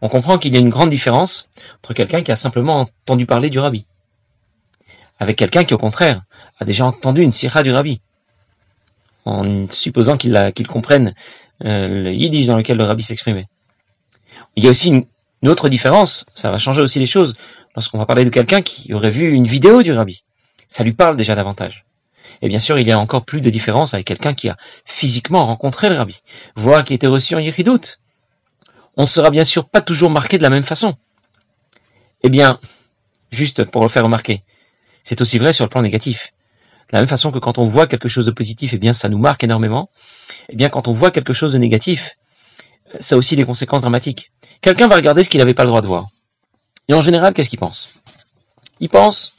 On 0.01 0.09
comprend 0.09 0.38
qu'il 0.38 0.53
y 0.53 0.57
a 0.57 0.59
une 0.59 0.67
grande 0.67 0.89
différence 0.89 1.47
entre 1.77 1.93
quelqu'un 1.93 2.21
qui 2.21 2.33
a 2.33 2.36
simplement 2.36 2.81
entendu 2.81 3.25
parler 3.25 3.50
du 3.50 3.59
rabbi, 3.59 3.86
avec 5.19 5.38
quelqu'un 5.38 5.63
qui, 5.63 5.74
au 5.74 5.77
contraire, 5.77 6.24
a 6.59 6.65
déjà 6.65 6.86
entendu 6.86 7.21
une 7.21 7.31
sira 7.31 7.63
du 7.63 7.71
rabbi, 7.71 8.01
en 9.24 9.69
supposant 9.69 10.17
qu'il 10.17 10.67
comprenne 10.67 11.15
euh, 11.63 11.88
le 11.88 12.12
yiddish 12.12 12.45
dans 12.45 12.57
lequel 12.57 12.77
le 12.77 12.83
rabbi 12.83 13.03
s'exprimait. 13.03 13.47
Il 14.57 14.65
y 14.65 14.67
a 14.67 14.71
aussi 14.71 14.89
une, 14.89 15.05
une 15.41 15.50
autre 15.50 15.70
différence, 15.70 16.25
ça 16.34 16.51
va 16.51 16.58
changer 16.58 16.82
aussi 16.82 17.00
les 17.00 17.06
choses, 17.06 17.34
lorsqu'on 17.75 17.98
va 17.98 18.06
parler 18.06 18.25
de 18.25 18.29
quelqu'un 18.29 18.62
qui 18.62 18.94
aurait 18.94 19.12
vu 19.12 19.32
une 19.32 19.46
vidéo 19.46 19.84
du 19.84 19.91
rabbi. 19.94 20.24
Ça 20.67 20.84
lui 20.84 20.94
parle 20.94 21.15
déjà 21.15 21.36
davantage. 21.36 21.86
Et 22.41 22.50
bien 22.50 22.60
sûr, 22.60 22.77
il 22.79 22.88
y 22.88 22.91
a 22.91 23.00
encore 23.00 23.25
plus 23.25 23.41
de 23.41 23.50
différence 23.50 23.94
avec 23.94 24.08
quelqu'un 24.08 24.34
qui 24.34 24.50
a 24.50 24.58
physiquement 24.86 25.46
rencontré 25.46 25.89
le 25.89 25.96
rabbi, 25.96 26.22
voire 26.56 26.84
qui 26.84 26.94
été 26.94 27.08
reçu 27.08 27.36
en 27.36 27.39
Yeridout. 27.39 28.00
On 28.96 29.06
sera 29.06 29.29
bien 29.29 29.46
sûr 29.46 29.67
pas 29.67 29.82
toujours 29.82 30.10
marqué 30.10 30.38
de 30.38 30.44
la 30.44 30.50
même 30.50 30.63
façon. 30.63 30.96
Eh 32.24 32.29
bien, 32.29 32.60
juste 33.32 33.63
pour 33.65 33.84
le 33.84 33.89
faire 33.89 34.03
remarquer. 34.03 34.44
C'est 35.03 35.22
aussi 35.22 35.38
vrai 35.38 35.53
sur 35.53 35.65
le 35.65 35.70
plan 35.70 35.82
négatif. 35.82 36.34
De 36.89 36.94
la 36.94 37.00
même 37.00 37.08
façon 37.08 37.32
que 37.32 37.39
quand 37.39 37.58
on 37.58 37.63
voit 37.63 37.86
quelque 37.86 38.08
chose 38.08 38.25
de 38.25 38.32
positif, 38.32 38.74
eh 38.74 38.77
bien, 38.77 38.94
ça 38.94 39.10
nous 39.10 39.17
marque 39.17 39.44
énormément. 39.44 39.89
Eh 40.50 40.56
bien, 40.56 40.70
quand 40.70 40.88
on 40.88 40.91
voit 40.91 41.12
quelque 41.12 41.34
chose 41.34 41.53
de 41.53 41.58
négatif, 41.58 42.17
ça 43.00 43.15
a 43.15 43.17
aussi 43.17 43.36
des 43.36 43.46
conséquences 43.46 43.82
dramatiques. 43.82 44.32
Quelqu'un 44.62 44.88
va 44.88 44.96
regarder 44.96 45.24
ce 45.24 45.29
qu'il 45.29 45.39
n'avait 45.39 45.53
pas 45.53 45.63
le 45.63 45.70
droit 45.70 45.82
de 45.82 45.88
voir. 45.88 46.08
Et 46.88 46.94
en 46.94 47.01
général, 47.01 47.34
qu'est-ce 47.34 47.50
qu'il 47.50 47.60
pense? 47.60 47.96
Il 48.79 48.89
pense, 48.89 49.34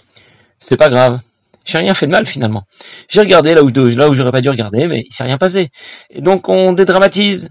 c'est 0.59 0.76
pas 0.76 0.88
grave, 0.88 1.21
j'ai 1.69 1.78
rien 1.78 1.95
fait 1.95 2.07
de 2.07 2.12
mal 2.12 2.26
finalement. 2.26 2.64
J'ai 3.09 3.21
regardé 3.21 3.55
là 3.55 3.62
où, 3.62 3.69
là 3.69 4.09
où 4.09 4.14
j'aurais 4.14 4.33
pas 4.33 4.40
dû 4.40 4.49
regarder, 4.49 4.87
mais 4.87 5.05
il 5.07 5.14
s'est 5.14 5.25
rien 5.25 5.38
passé. 5.38 5.71
Et 6.11 6.23
donc 6.23 6.49
on 6.49 6.73
dédramatise. 6.73 7.50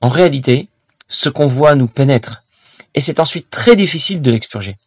En 0.00 0.08
réalité, 0.08 0.68
ce 1.08 1.28
qu'on 1.28 1.46
voit 1.46 1.74
nous 1.74 1.86
pénètre. 1.86 2.42
Et 2.94 3.02
c'est 3.02 3.20
ensuite 3.20 3.50
très 3.50 3.76
difficile 3.76 4.22
de 4.22 4.30
l'expurger. 4.30 4.78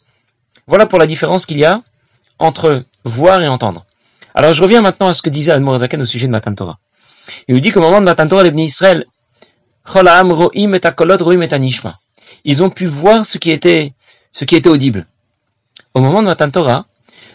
Voilà 0.66 0.88
pour 0.88 0.98
la 0.98 1.06
différence 1.06 1.46
qu'il 1.46 1.60
y 1.60 1.66
a 1.66 1.84
entre 2.40 2.84
voir 3.04 3.42
et 3.42 3.48
entendre. 3.48 3.86
Alors 4.34 4.54
je 4.54 4.64
reviens 4.64 4.82
maintenant 4.82 5.08
à 5.08 5.14
ce 5.14 5.22
que 5.22 5.30
disait 5.30 5.52
Al-Morazaken 5.52 6.02
au 6.02 6.06
sujet 6.06 6.26
de 6.26 6.32
Matan 6.32 6.56
Torah. 6.56 6.80
Il 7.48 7.54
lui 7.54 7.62
dit 7.62 7.70
qu'au 7.70 7.80
moment 7.80 8.00
de 8.00 8.06
Matan 8.06 8.28
Torah, 8.28 8.44
les 8.44 8.64
Israël, 8.64 9.06
ils 12.46 12.63
ont 12.63 12.70
pu 12.70 12.86
voir 12.86 13.25
ce 13.25 13.38
qui 13.38 13.52
était, 13.52 13.94
ce 14.32 14.46
qui 14.46 14.56
était 14.56 14.70
audible. 14.70 15.06
Au 15.94 16.02
moment 16.02 16.22
de 16.22 16.28
Matan 16.28 16.50
Torah, 16.50 16.86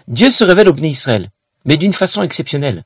Dieu 0.07 0.31
se 0.31 0.45
révèle 0.45 0.69
au 0.69 0.73
Bnei 0.73 0.91
Israël, 0.91 1.31
mais 1.65 1.77
d'une 1.77 1.93
façon 1.93 2.23
exceptionnelle. 2.23 2.85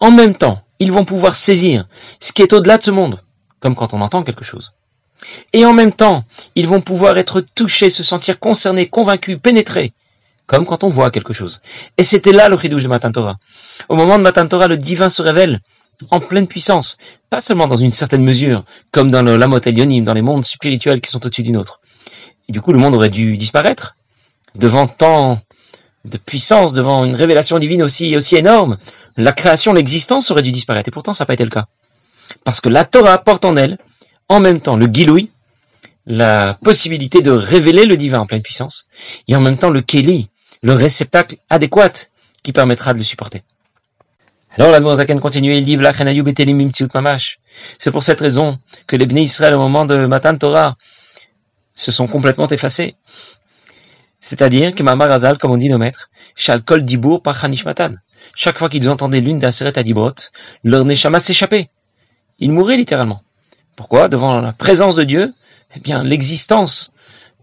En 0.00 0.10
même 0.10 0.34
temps, 0.34 0.62
ils 0.78 0.92
vont 0.92 1.04
pouvoir 1.04 1.34
saisir 1.34 1.86
ce 2.20 2.32
qui 2.32 2.42
est 2.42 2.52
au-delà 2.52 2.78
de 2.78 2.82
ce 2.84 2.90
monde, 2.90 3.20
comme 3.60 3.74
quand 3.74 3.94
on 3.94 4.00
entend 4.00 4.22
quelque 4.22 4.44
chose. 4.44 4.72
Et 5.52 5.64
en 5.64 5.72
même 5.72 5.92
temps, 5.92 6.24
ils 6.54 6.68
vont 6.68 6.80
pouvoir 6.80 7.18
être 7.18 7.40
touchés, 7.40 7.90
se 7.90 8.02
sentir 8.02 8.38
concernés, 8.38 8.88
convaincus, 8.88 9.38
pénétrés, 9.42 9.92
comme 10.46 10.66
quand 10.66 10.84
on 10.84 10.88
voit 10.88 11.10
quelque 11.10 11.32
chose. 11.32 11.62
Et 11.96 12.02
c'était 12.02 12.32
là 12.32 12.48
le 12.48 12.56
chidouche 12.56 12.82
de 12.82 12.88
Matan 12.88 13.12
Torah. 13.12 13.38
Au 13.88 13.96
moment 13.96 14.18
de 14.18 14.22
Matan 14.22 14.46
Torah, 14.46 14.68
le 14.68 14.76
divin 14.76 15.08
se 15.08 15.22
révèle 15.22 15.60
en 16.10 16.20
pleine 16.20 16.46
puissance, 16.46 16.96
pas 17.30 17.40
seulement 17.40 17.66
dans 17.66 17.76
une 17.76 17.90
certaine 17.90 18.22
mesure, 18.22 18.64
comme 18.90 19.10
dans 19.10 19.22
le 19.22 19.36
Lamot 19.36 19.60
Elionim, 19.60 20.02
dans 20.02 20.14
les 20.14 20.22
mondes 20.22 20.44
spirituels 20.44 21.00
qui 21.00 21.10
sont 21.10 21.24
au-dessus 21.24 21.42
d'une 21.42 21.56
autre. 21.56 21.80
Et 22.48 22.52
du 22.52 22.60
coup, 22.60 22.72
le 22.72 22.78
monde 22.78 22.94
aurait 22.94 23.10
dû 23.10 23.36
disparaître 23.36 23.96
devant 24.54 24.86
tant 24.86 25.40
de 26.04 26.18
puissance, 26.18 26.72
devant 26.72 27.04
une 27.04 27.14
révélation 27.14 27.58
divine 27.58 27.82
aussi, 27.82 28.16
aussi 28.16 28.36
énorme. 28.36 28.76
La 29.16 29.32
création, 29.32 29.72
l'existence 29.72 30.30
aurait 30.30 30.42
dû 30.42 30.50
disparaître. 30.50 30.88
Et 30.88 30.92
pourtant, 30.92 31.12
ça 31.12 31.24
n'a 31.24 31.26
pas 31.26 31.34
été 31.34 31.44
le 31.44 31.50
cas. 31.50 31.66
Parce 32.44 32.60
que 32.60 32.68
la 32.68 32.84
Torah 32.84 33.18
porte 33.18 33.44
en 33.44 33.56
elle, 33.56 33.78
en 34.28 34.40
même 34.40 34.60
temps, 34.60 34.76
le 34.76 34.86
Giloui, 34.86 35.30
la 36.06 36.58
possibilité 36.62 37.22
de 37.22 37.30
révéler 37.30 37.84
le 37.84 37.96
divin 37.96 38.20
en 38.20 38.26
pleine 38.26 38.42
puissance, 38.42 38.86
et 39.28 39.36
en 39.36 39.40
même 39.40 39.56
temps 39.56 39.70
le 39.70 39.80
Keli, 39.80 40.28
le 40.62 40.74
réceptacle 40.74 41.36
adéquat 41.48 41.92
qui 42.42 42.52
permettra 42.52 42.92
de 42.92 42.98
le 42.98 43.04
supporter. 43.04 43.42
Alors 44.56 44.70
la 44.70 44.94
Zaken 44.94 45.18
continue, 45.18 45.56
il 45.56 45.64
dit 45.64 45.76
mamash. 45.76 47.38
C'est 47.78 47.90
pour 47.90 48.02
cette 48.02 48.20
raison 48.20 48.58
que 48.86 48.94
les 48.96 49.06
Bnei 49.06 49.24
Israël 49.24 49.54
au 49.54 49.58
moment 49.58 49.84
de 49.84 50.06
Matan 50.06 50.36
Torah 50.36 50.76
se 51.74 51.90
sont 51.90 52.06
complètement 52.06 52.46
effacés. 52.48 52.94
C'est-à-dire 54.20 54.74
que 54.74 54.82
Mamar 54.82 55.10
Azal, 55.10 55.38
comme 55.38 55.50
on 55.50 55.56
dit 55.56 55.68
nos 55.68 55.78
maîtres, 55.78 56.08
Shalkol 56.36 56.82
Dibour 56.82 57.20
par 57.20 57.44
Matan. 57.66 57.94
Chaque 58.34 58.58
fois 58.58 58.68
qu'ils 58.68 58.88
entendaient 58.88 59.20
l'une 59.20 59.38
d'Aseret 59.38 59.78
Adibrot, 59.78 60.14
leur 60.62 60.84
Neshama 60.84 61.20
s'échappait. 61.20 61.68
Ils 62.38 62.50
mouraient 62.50 62.76
littéralement. 62.76 63.22
Pourquoi? 63.76 64.08
Devant 64.08 64.40
la 64.40 64.52
présence 64.52 64.94
de 64.94 65.02
Dieu, 65.02 65.34
eh 65.76 65.80
bien, 65.80 66.02
l'existence 66.02 66.92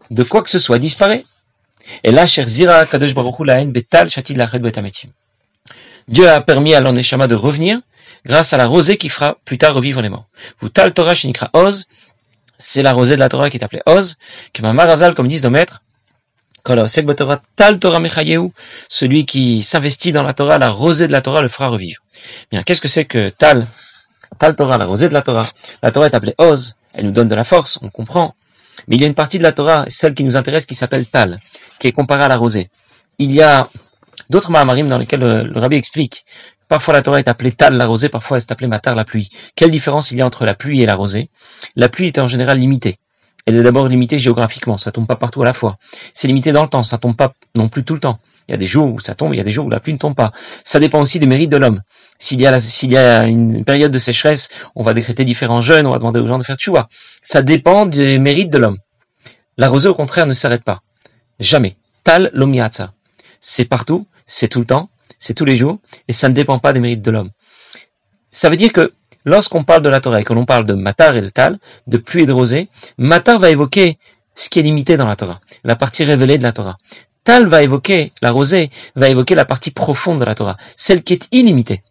de 0.10 0.24
quoi 0.24 0.41
que 0.41 0.50
ce 0.50 0.60
soit 0.60 0.80
disparaît. 0.80 1.25
Et 2.03 2.12
là, 2.12 2.25
cher 2.25 2.48
Zira 2.48 2.86
Kadosh 2.86 3.13
Baruch 3.13 3.46
Betal 3.68 4.10
Shatid 4.10 4.38
Lached 4.38 4.62
Betametim. 4.62 5.10
Dieu 6.08 6.29
a 6.29 6.41
permis 6.41 6.74
à 6.74 6.81
l'Oneshama 6.81 7.27
de 7.27 7.36
revenir 7.36 7.79
grâce 8.25 8.53
à 8.53 8.58
la 8.58 8.67
rosée 8.67 8.98
qui 8.98 9.10
fera 9.10 9.38
plus 9.46 9.58
tard 9.58 9.74
revivre 9.74 10.01
les 10.01 10.10
morts. 10.10 10.25
Vous 10.60 10.70
Tal 10.70 10.93
Torah 10.93 11.15
Shinikra 11.15 11.50
Oz, 11.53 11.88
c'est 12.60 12.84
la 12.84 12.93
rosée 12.93 13.15
de 13.15 13.20
la 13.20 13.29
Torah 13.29 13.50
qui 13.50 13.58
est 13.58 13.63
appelée 13.63 13.81
Oz, 13.86 14.17
que 14.53 14.62
ma 14.62 14.74
Marazal, 14.74 15.13
comme 15.15 15.27
disent 15.27 15.43
nos 15.43 15.50
maîtres, 15.50 15.81
celui 18.89 19.25
qui 19.25 19.63
s'investit 19.63 20.12
dans 20.12 20.24
la 20.24 20.34
Torah, 20.34 20.60
la 20.60 20.70
rosée 20.70 21.08
de 21.08 21.12
la 21.12 21.22
Torah 21.22 21.41
le 21.41 21.48
fera 21.48 21.70
revivre. 21.70 22.01
Bien, 22.51 22.62
qu'est-ce 22.62 22.81
que 22.81 22.88
c'est 22.88 23.05
que 23.05 23.29
Tal, 23.29 23.65
Tal 24.38 24.55
Torah, 24.55 24.77
la 24.77 24.86
rosée 24.86 25.10
de 25.10 25.13
la 25.13 25.24
Torah? 25.24 25.50
La 25.81 25.91
Torah 25.91 26.05
est 26.05 26.13
appelée 26.13 26.36
Oz, 26.38 26.75
elle 26.93 27.05
nous 27.05 27.12
donne 27.12 27.27
de 27.27 27.36
la 27.36 27.43
force, 27.43 27.79
on 27.81 27.89
comprend. 27.89 28.36
Mais 28.88 28.96
il 28.96 29.01
y 29.01 29.05
a 29.05 29.08
une 29.08 29.15
partie 29.15 29.38
de 29.38 29.43
la 29.43 29.51
Torah, 29.51 29.86
celle 29.88 30.13
qui 30.13 30.24
nous 30.24 30.38
intéresse, 30.38 30.65
qui 30.65 30.75
s'appelle 30.75 31.05
Tal, 31.08 31.39
qui 31.79 31.88
est 31.88 31.91
comparée 31.91 32.24
à 32.24 32.27
la 32.27 32.38
rosée. 32.38 32.70
Il 33.17 33.31
y 33.31 33.41
a 33.41 33.70
d'autres 34.31 34.50
Mahamarim 34.50 34.89
dans 34.89 34.97
lesquels 34.97 35.19
le, 35.19 35.59
rabbi 35.59 35.75
explique. 35.75 36.25
Parfois 36.67 36.93
la 36.93 37.01
Torah 37.01 37.19
est 37.19 37.27
appelée 37.27 37.51
Tal, 37.51 37.75
la 37.75 37.85
rosée, 37.85 38.09
parfois 38.09 38.38
elle 38.38 38.43
est 38.43 38.51
appelée 38.51 38.67
Matar, 38.67 38.95
la 38.95 39.03
pluie. 39.03 39.29
Quelle 39.55 39.71
différence 39.71 40.09
il 40.11 40.17
y 40.17 40.21
a 40.21 40.25
entre 40.25 40.45
la 40.45 40.55
pluie 40.55 40.81
et 40.81 40.85
la 40.85 40.95
rosée? 40.95 41.29
La 41.75 41.89
pluie 41.89 42.07
est 42.07 42.17
en 42.17 42.27
général 42.27 42.57
limitée. 42.57 42.97
Elle 43.45 43.57
est 43.57 43.63
d'abord 43.63 43.88
limitée 43.88 44.19
géographiquement, 44.19 44.77
ça 44.77 44.91
tombe 44.91 45.05
pas 45.05 45.17
partout 45.17 45.41
à 45.41 45.45
la 45.45 45.53
fois. 45.53 45.77
C'est 46.13 46.27
limité 46.27 46.53
dans 46.53 46.63
le 46.63 46.69
temps, 46.69 46.83
ça 46.83 46.97
tombe 46.97 47.15
pas 47.15 47.33
non 47.55 47.67
plus 47.69 47.83
tout 47.83 47.93
le 47.93 48.00
temps. 48.00 48.19
Il 48.47 48.51
y 48.51 48.55
a 48.55 48.57
des 48.57 48.67
jours 48.67 48.93
où 48.93 49.00
ça 49.00 49.15
tombe, 49.15 49.33
il 49.33 49.38
y 49.38 49.41
a 49.41 49.43
des 49.43 49.51
jours 49.51 49.65
où 49.65 49.69
la 49.69 49.79
pluie 49.79 49.93
ne 49.93 49.97
tombe 49.97 50.15
pas. 50.15 50.31
Ça 50.63 50.79
dépend 50.79 51.01
aussi 51.01 51.19
des 51.19 51.25
mérites 51.25 51.50
de 51.50 51.57
l'homme. 51.57 51.81
S'il 52.19 52.39
y 52.39 52.47
a, 52.47 52.59
s'il 52.59 52.91
y 52.91 52.97
a 52.97 53.25
une 53.25 53.65
période 53.65 53.91
de 53.91 53.97
sécheresse, 53.97 54.50
on 54.75 54.83
va 54.83 54.93
décréter 54.93 55.25
différents 55.25 55.61
jeûnes, 55.61 55.88
on 55.88 55.91
va 55.91 55.97
demander 55.97 56.19
aux 56.19 56.27
gens 56.27 56.39
de 56.39 56.43
faire 56.43 56.55
tchouva. 56.55 56.88
Ça 57.21 57.41
dépend 57.41 57.85
des 57.85 58.17
mérites 58.17 58.51
de 58.51 58.59
l'homme. 58.59 58.77
La 59.57 59.67
rosée, 59.67 59.89
au 59.89 59.93
contraire, 59.93 60.25
ne 60.25 60.33
s'arrête 60.33 60.63
pas. 60.63 60.81
Jamais. 61.39 61.75
Tal 62.03 62.31
lomiatza. 62.33 62.93
C'est 63.41 63.65
partout, 63.65 64.07
c'est 64.27 64.48
tout 64.48 64.60
le 64.60 64.65
temps, 64.65 64.89
c'est 65.17 65.33
tous 65.33 65.45
les 65.45 65.55
jours, 65.55 65.79
et 66.07 66.13
ça 66.13 66.29
ne 66.29 66.33
dépend 66.33 66.60
pas 66.60 66.74
des 66.74 66.79
mérites 66.79 67.01
de 67.01 67.12
l'homme. 67.12 67.31
Ça 68.31 68.50
veut 68.50 68.55
dire 68.55 68.71
que 68.71 68.93
lorsqu'on 69.25 69.63
parle 69.63 69.81
de 69.81 69.89
la 69.89 70.00
Torah 70.00 70.21
et 70.21 70.24
que 70.24 70.33
l'on 70.33 70.45
parle 70.45 70.65
de 70.65 70.74
matar 70.74 71.17
et 71.17 71.21
de 71.21 71.29
tal, 71.29 71.60
de 71.88 71.98
pluie 71.98 72.24
et 72.24 72.25
de 72.27 72.31
rosée, 72.31 72.69
matar 72.98 73.39
va 73.39 73.50
évoquer 73.50 73.98
ce 74.36 74.48
qui 74.50 74.60
est 74.60 74.63
limité 74.63 74.95
dans 74.95 75.07
la 75.07 75.15
Torah, 75.15 75.41
la 75.63 75.75
partie 75.75 76.03
révélée 76.03 76.38
de 76.38 76.43
la 76.43 76.53
Torah. 76.53 76.77
Tal 77.24 77.48
va 77.48 77.63
évoquer, 77.63 78.13
la 78.21 78.31
rosée 78.31 78.69
va 78.95 79.10
évoquer 79.10 79.36
la 79.36 79.45
partie 79.45 79.71
profonde 79.71 80.19
de 80.19 80.25
la 80.25 80.36
Torah, 80.36 80.57
celle 80.75 81.03
qui 81.03 81.13
est 81.13 81.27
illimitée. 81.31 81.83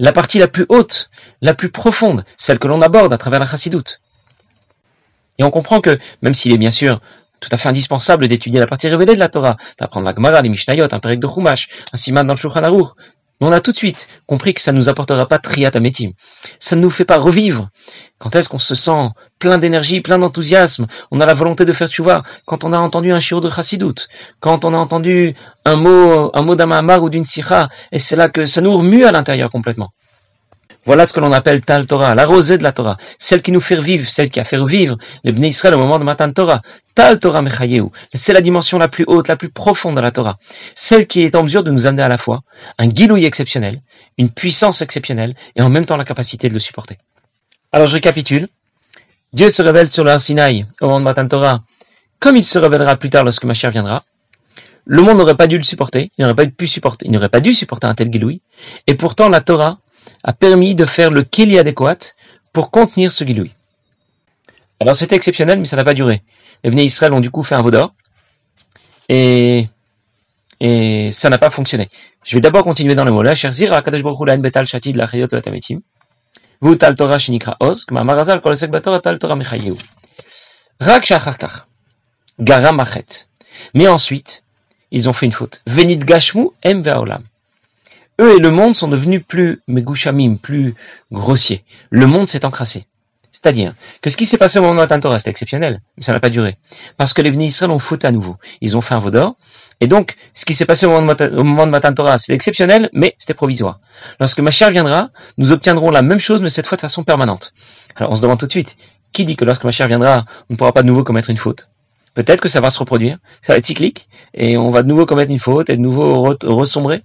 La 0.00 0.12
partie 0.12 0.38
la 0.38 0.48
plus 0.48 0.66
haute, 0.68 1.10
la 1.40 1.54
plus 1.54 1.70
profonde, 1.70 2.24
celle 2.36 2.58
que 2.58 2.68
l'on 2.68 2.80
aborde 2.80 3.12
à 3.12 3.18
travers 3.18 3.40
la 3.40 3.46
chassidoute. 3.46 4.00
Et 5.38 5.44
on 5.44 5.50
comprend 5.50 5.80
que, 5.80 5.98
même 6.22 6.34
s'il 6.34 6.52
est 6.52 6.58
bien 6.58 6.70
sûr 6.70 7.00
tout 7.40 7.48
à 7.52 7.56
fait 7.56 7.68
indispensable 7.68 8.26
d'étudier 8.28 8.60
la 8.60 8.66
partie 8.66 8.88
révélée 8.88 9.14
de 9.14 9.18
la 9.18 9.28
Torah, 9.28 9.56
d'apprendre 9.78 10.06
la 10.06 10.14
Gemara, 10.14 10.42
les 10.42 10.48
Mishnayot, 10.48 10.88
un 10.90 11.00
Perek 11.00 11.20
de 11.20 11.26
Chumash, 11.26 11.68
un 11.92 11.96
Siman 11.96 12.24
dans 12.26 12.34
le 12.34 12.38
Shulchan 12.38 12.62
Aruch, 12.62 12.88
on 13.40 13.52
a 13.52 13.60
tout 13.60 13.70
de 13.70 13.76
suite 13.76 14.08
compris 14.26 14.52
que 14.52 14.60
ça 14.60 14.72
ne 14.72 14.78
nous 14.78 14.88
apportera 14.88 15.26
pas 15.26 15.38
triat 15.38 15.70
ametim. 15.74 16.10
Ça 16.58 16.74
ne 16.74 16.80
nous 16.80 16.90
fait 16.90 17.04
pas 17.04 17.18
revivre. 17.18 17.68
Quand 18.18 18.34
est-ce 18.34 18.48
qu'on 18.48 18.58
se 18.58 18.74
sent 18.74 19.10
plein 19.38 19.58
d'énergie, 19.58 20.00
plein 20.00 20.18
d'enthousiasme? 20.18 20.86
On 21.12 21.20
a 21.20 21.26
la 21.26 21.34
volonté 21.34 21.64
de 21.64 21.72
faire 21.72 21.88
tchouva. 21.88 22.24
Quand 22.46 22.64
on 22.64 22.72
a 22.72 22.78
entendu 22.78 23.12
un 23.12 23.20
shiur 23.20 23.40
de 23.40 23.48
chassidoute, 23.48 24.08
quand 24.40 24.64
on 24.64 24.74
a 24.74 24.76
entendu 24.76 25.34
un 25.64 25.76
mot, 25.76 26.32
un 26.34 26.42
mot 26.42 26.56
d'un 26.56 26.98
ou 26.98 27.08
d'une 27.10 27.24
sikha, 27.24 27.68
et 27.92 28.00
c'est 28.00 28.16
là 28.16 28.28
que 28.28 28.44
ça 28.44 28.60
nous 28.60 28.76
remue 28.76 29.04
à 29.04 29.12
l'intérieur 29.12 29.50
complètement. 29.50 29.92
Voilà 30.88 31.04
ce 31.04 31.12
que 31.12 31.20
l'on 31.20 31.32
appelle 31.32 31.60
Tal 31.60 31.84
Torah, 31.84 32.14
la 32.14 32.24
rosée 32.24 32.56
de 32.56 32.62
la 32.62 32.72
Torah, 32.72 32.96
celle 33.18 33.42
qui 33.42 33.52
nous 33.52 33.60
fait 33.60 33.78
vivre, 33.78 34.08
celle 34.08 34.30
qui 34.30 34.40
a 34.40 34.44
fait 34.44 34.56
revivre 34.56 34.96
les 35.22 35.32
Bnei 35.32 35.52
au 35.66 35.76
moment 35.76 35.98
de 35.98 36.04
Matan 36.04 36.32
Torah. 36.32 36.62
Tal 36.94 37.20
Torah 37.20 37.42
Mechayeu, 37.42 37.90
c'est 38.14 38.32
la 38.32 38.40
dimension 38.40 38.78
la 38.78 38.88
plus 38.88 39.04
haute, 39.06 39.28
la 39.28 39.36
plus 39.36 39.50
profonde 39.50 39.96
de 39.96 40.00
la 40.00 40.12
Torah, 40.12 40.38
celle 40.74 41.06
qui 41.06 41.20
est 41.20 41.36
en 41.36 41.42
mesure 41.42 41.62
de 41.62 41.70
nous 41.70 41.86
amener 41.86 42.00
à 42.00 42.08
la 42.08 42.16
fois 42.16 42.40
un 42.78 42.86
guilouille 42.86 43.26
exceptionnel, 43.26 43.82
une 44.16 44.30
puissance 44.30 44.80
exceptionnelle 44.80 45.34
et 45.56 45.60
en 45.60 45.68
même 45.68 45.84
temps 45.84 45.98
la 45.98 46.06
capacité 46.06 46.48
de 46.48 46.54
le 46.54 46.58
supporter. 46.58 46.96
Alors 47.70 47.86
je 47.86 47.92
récapitule. 47.92 48.48
Dieu 49.34 49.50
se 49.50 49.60
révèle 49.60 49.90
sur 49.90 50.04
le 50.04 50.18
Sinaï 50.18 50.64
au 50.80 50.86
moment 50.86 51.00
de 51.00 51.04
Matan 51.04 51.28
Torah, 51.28 51.60
comme 52.18 52.38
il 52.38 52.46
se 52.46 52.58
révélera 52.58 52.96
plus 52.96 53.10
tard 53.10 53.24
lorsque 53.24 53.44
Mashiach 53.44 53.72
viendra. 53.72 54.04
Le 54.86 55.02
monde 55.02 55.18
n'aurait 55.18 55.36
pas 55.36 55.48
dû 55.48 55.58
le 55.58 55.64
supporter, 55.64 56.10
il 56.16 56.22
n'aurait 56.22 56.34
pas 56.34 56.46
pas 57.28 57.40
dû 57.40 57.52
supporter 57.52 57.86
un 57.86 57.94
tel 57.94 58.08
guilouille, 58.08 58.40
et 58.86 58.94
pourtant 58.94 59.28
la 59.28 59.42
Torah 59.42 59.80
a 60.24 60.32
permis 60.32 60.74
de 60.74 60.84
faire 60.84 61.10
le 61.10 61.22
kili 61.22 61.58
adéquat 61.58 61.98
pour 62.52 62.70
contenir 62.70 63.12
ce 63.12 63.24
guilouille. 63.24 63.54
Alors 64.80 64.94
c'était 64.94 65.16
exceptionnel, 65.16 65.58
mais 65.58 65.64
ça 65.64 65.76
n'a 65.76 65.84
pas 65.84 65.94
duré. 65.94 66.22
Les 66.64 66.70
Bnei 66.70 66.84
Israël 66.84 67.12
ont 67.12 67.20
du 67.20 67.30
coup 67.30 67.42
fait 67.42 67.54
un 67.54 67.62
vaudor, 67.62 67.94
et, 69.08 69.66
et 70.60 71.10
ça 71.10 71.30
n'a 71.30 71.38
pas 71.38 71.50
fonctionné. 71.50 71.88
Je 72.24 72.36
vais 72.36 72.40
d'abord 72.40 72.64
continuer 72.64 72.94
dans 72.94 73.04
le 73.04 73.12
mot 73.12 73.22
là. 73.22 73.34
Cher 73.34 73.52
Zira, 73.52 73.80
Kadosh 73.82 74.02
Baruch 74.02 74.20
Hu, 74.20 74.38
betal 74.38 74.66
shatid 74.66 74.96
la 74.96 75.06
chayot 75.06 75.28
la 75.32 75.40
tametim. 75.40 75.80
Vous 76.60 76.74
tal 76.74 76.96
Torah 76.96 77.18
shinikra 77.18 77.56
oz, 77.60 77.84
kma 77.84 78.02
marazal 78.04 78.40
kol 78.40 78.52
esek 78.52 78.70
batora 78.70 79.00
tal 79.00 79.18
Torah 79.18 79.36
mechayeu. 79.36 79.76
Rak 80.80 81.04
shacharkach. 81.06 81.66
Garam 82.40 82.76
machet. 82.76 83.28
Mais 83.74 83.88
ensuite, 83.88 84.42
ils 84.90 85.08
ont 85.08 85.12
fait 85.12 85.26
une 85.26 85.32
faute. 85.32 85.62
Venit 85.66 85.98
gashmu 85.98 86.50
em 86.64 86.82
ve'olam 86.82 87.22
eux 88.20 88.36
et 88.36 88.40
le 88.40 88.50
monde 88.50 88.76
sont 88.76 88.88
devenus 88.88 89.22
plus 89.26 89.60
megushamim, 89.68 90.36
plus 90.36 90.74
grossiers. 91.12 91.64
Le 91.90 92.06
monde 92.06 92.28
s'est 92.28 92.44
encrassé. 92.44 92.86
C'est-à-dire 93.30 93.74
que 94.02 94.10
ce 94.10 94.16
qui 94.16 94.26
s'est 94.26 94.38
passé 94.38 94.58
au 94.58 94.62
moment 94.62 94.84
de 94.84 95.00
Torah, 95.00 95.18
c'était 95.18 95.30
exceptionnel, 95.30 95.80
mais 95.96 96.02
ça 96.02 96.12
n'a 96.12 96.18
pas 96.18 96.30
duré. 96.30 96.56
Parce 96.96 97.14
que 97.14 97.22
les 97.22 97.30
bénis 97.30 97.46
Israël 97.46 97.70
ont 97.70 97.78
foutu 97.78 98.04
à 98.04 98.10
nouveau. 98.10 98.36
Ils 98.60 98.76
ont 98.76 98.80
fait 98.80 98.94
un 98.94 98.98
vaudor. 98.98 99.36
Et 99.80 99.86
donc, 99.86 100.16
ce 100.34 100.44
qui 100.44 100.54
s'est 100.54 100.66
passé 100.66 100.86
au 100.86 100.90
moment 100.90 101.14
de, 101.14 101.26
au 101.36 101.44
moment 101.44 101.64
de 101.64 101.70
Matan 101.70 101.92
Torah, 101.92 102.16
exceptionnel, 102.30 102.90
mais 102.92 103.14
c'était 103.16 103.34
provisoire. 103.34 103.78
Lorsque 104.18 104.40
ma 104.40 104.50
chère 104.50 104.70
viendra, 104.70 105.10
nous 105.36 105.52
obtiendrons 105.52 105.90
la 105.90 106.02
même 106.02 106.18
chose, 106.18 106.42
mais 106.42 106.48
cette 106.48 106.66
fois 106.66 106.76
de 106.76 106.80
façon 106.80 107.04
permanente. 107.04 107.52
Alors 107.94 108.10
on 108.10 108.16
se 108.16 108.22
demande 108.22 108.40
tout 108.40 108.46
de 108.46 108.50
suite, 108.50 108.76
qui 109.12 109.24
dit 109.24 109.36
que 109.36 109.44
lorsque 109.44 109.62
ma 109.62 109.70
chère 109.70 109.86
viendra, 109.86 110.24
on 110.50 110.54
ne 110.54 110.56
pourra 110.56 110.72
pas 110.72 110.82
de 110.82 110.88
nouveau 110.88 111.04
commettre 111.04 111.30
une 111.30 111.36
faute? 111.36 111.68
Peut-être 112.14 112.40
que 112.40 112.48
ça 112.48 112.60
va 112.60 112.70
se 112.70 112.80
reproduire, 112.80 113.18
ça 113.42 113.52
va 113.52 113.58
être 113.58 113.66
cyclique, 113.66 114.08
et 114.34 114.58
on 114.58 114.70
va 114.70 114.82
de 114.82 114.88
nouveau 114.88 115.06
commettre 115.06 115.30
une 115.30 115.38
faute, 115.38 115.70
et 115.70 115.76
de 115.76 115.82
nouveau 115.82 116.34
ressombrer. 116.42 117.04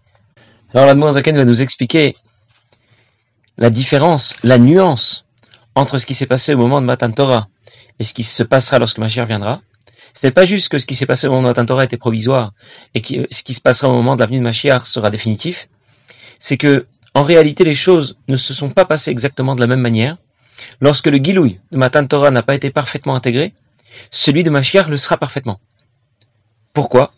Alors 0.74 0.88
la 0.88 1.12
Zaken 1.12 1.38
va 1.38 1.46
nous 1.46 1.62
expliquer 1.62 2.16
la 3.58 3.70
différence, 3.70 4.36
la 4.44 4.58
nuance 4.58 5.24
entre 5.76 6.00
ce 6.00 6.08
qui 6.08 6.16
s'est 6.16 6.26
passé 6.26 6.56
au 6.56 6.58
moment 6.58 6.82
de 6.82 6.88
Matan 6.88 7.12
Torah 7.12 7.48
et 8.00 8.04
ce 8.04 8.14
qui 8.16 8.24
se 8.24 8.42
passera 8.42 8.80
lorsque 8.80 8.98
Mashiach 8.98 9.28
viendra. 9.28 9.62
Ce 10.16 10.26
n'est 10.26 10.32
pas 10.32 10.46
juste 10.48 10.70
que 10.70 10.80
ce 10.80 10.88
qui 10.88 10.96
s'est 10.96 11.06
passé 11.06 11.28
au 11.28 11.30
moment 11.30 11.44
de 11.44 11.48
Matan 11.50 11.68
Torah 11.68 11.84
était 11.84 11.98
provisoire 11.98 12.54
et 12.96 13.02
que 13.02 13.28
ce 13.30 13.44
qui 13.44 13.54
se 13.54 13.62
passera 13.62 13.92
au 13.92 13.94
moment 13.94 14.16
de 14.16 14.22
la 14.22 14.26
venue 14.26 14.40
de 14.40 14.44
Mashiach 14.44 14.86
sera 14.86 15.12
définitif. 15.12 15.70
C'est 16.40 16.58
que, 16.58 16.88
en 17.14 17.22
réalité, 17.22 17.64
les 17.64 17.76
choses 17.76 18.18
ne 18.28 18.36
se 18.36 18.56
sont 18.56 18.72
pas 18.72 18.86
passées 18.86 19.12
exactement 19.12 19.54
de 19.54 19.62
la 19.62 19.68
même 19.68 19.80
manière. 19.80 20.18
Lorsque 20.82 21.08
le 21.08 21.18
Gilouï 21.18 21.60
de 21.72 21.78
Matan 21.78 22.08
Torah 22.08 22.32
n'a 22.32 22.42
pas 22.42 22.56
été 22.56 22.72
parfaitement 22.72 23.14
intégré, 23.14 23.54
celui 24.10 24.42
de 24.42 24.50
Mashiach 24.50 24.88
le 24.88 24.98
sera 24.98 25.18
parfaitement. 25.18 25.60
Pourquoi? 26.74 27.14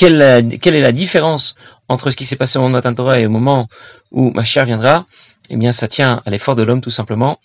Quelle, 0.00 0.76
est 0.76 0.80
la 0.80 0.92
différence 0.92 1.56
entre 1.88 2.10
ce 2.10 2.16
qui 2.16 2.24
s'est 2.24 2.36
passé 2.36 2.58
au 2.58 2.62
moment 2.62 2.70
de 2.70 2.76
Matan 2.78 2.94
Torah 2.94 3.20
et 3.20 3.26
au 3.26 3.30
moment 3.30 3.68
où 4.10 4.30
Mashiach 4.30 4.64
viendra? 4.64 5.06
Eh 5.50 5.56
bien, 5.56 5.72
ça 5.72 5.88
tient 5.88 6.22
à 6.24 6.30
l'effort 6.30 6.54
de 6.54 6.62
l'homme 6.62 6.80
tout 6.80 6.90
simplement. 6.90 7.38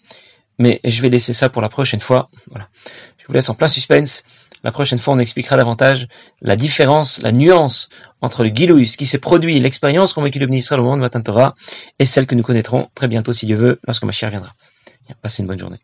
Mais 0.57 0.79
je 0.85 1.01
vais 1.01 1.09
laisser 1.09 1.33
ça 1.33 1.50
pour 1.50 1.62
la 1.62 1.67
prochaine 1.67 2.00
fois. 2.00 2.29
Voilà. 2.50 2.69
Je 3.17 3.27
vous 3.27 3.33
laisse 3.33 3.50
en 3.50 3.55
plein 3.55 3.67
suspense. 3.67 4.24
La 4.63 4.71
prochaine 4.71 5.00
fois, 5.00 5.13
on 5.13 5.19
expliquera 5.19 5.57
davantage 5.57 6.07
la 6.41 6.55
différence, 6.55 7.21
la 7.21 7.33
nuance 7.33 7.89
entre 8.21 8.43
le 8.43 8.51
Gilouï, 8.55 8.88
ce 8.88 8.97
qui 8.97 9.05
s'est 9.05 9.19
produit, 9.19 9.59
l'expérience 9.59 10.13
qu'ont 10.13 10.24
vécu 10.24 10.39
le 10.39 10.47
ministre 10.47 10.77
au 10.77 10.81
moment 10.81 10.95
de 10.95 11.01
Matan 11.01 11.21
Torah, 11.21 11.55
et 12.00 12.05
celle 12.05 12.25
que 12.25 12.35
nous 12.35 12.43
connaîtrons 12.43 12.88
très 12.95 13.09
bientôt, 13.09 13.33
si 13.33 13.45
Dieu 13.45 13.57
veut, 13.57 13.79
lorsque 13.85 14.03
Mashiach 14.03 14.31
viendra. 14.31 14.53
Passez 15.21 15.43
une 15.43 15.47
bonne 15.47 15.59
journée. 15.59 15.81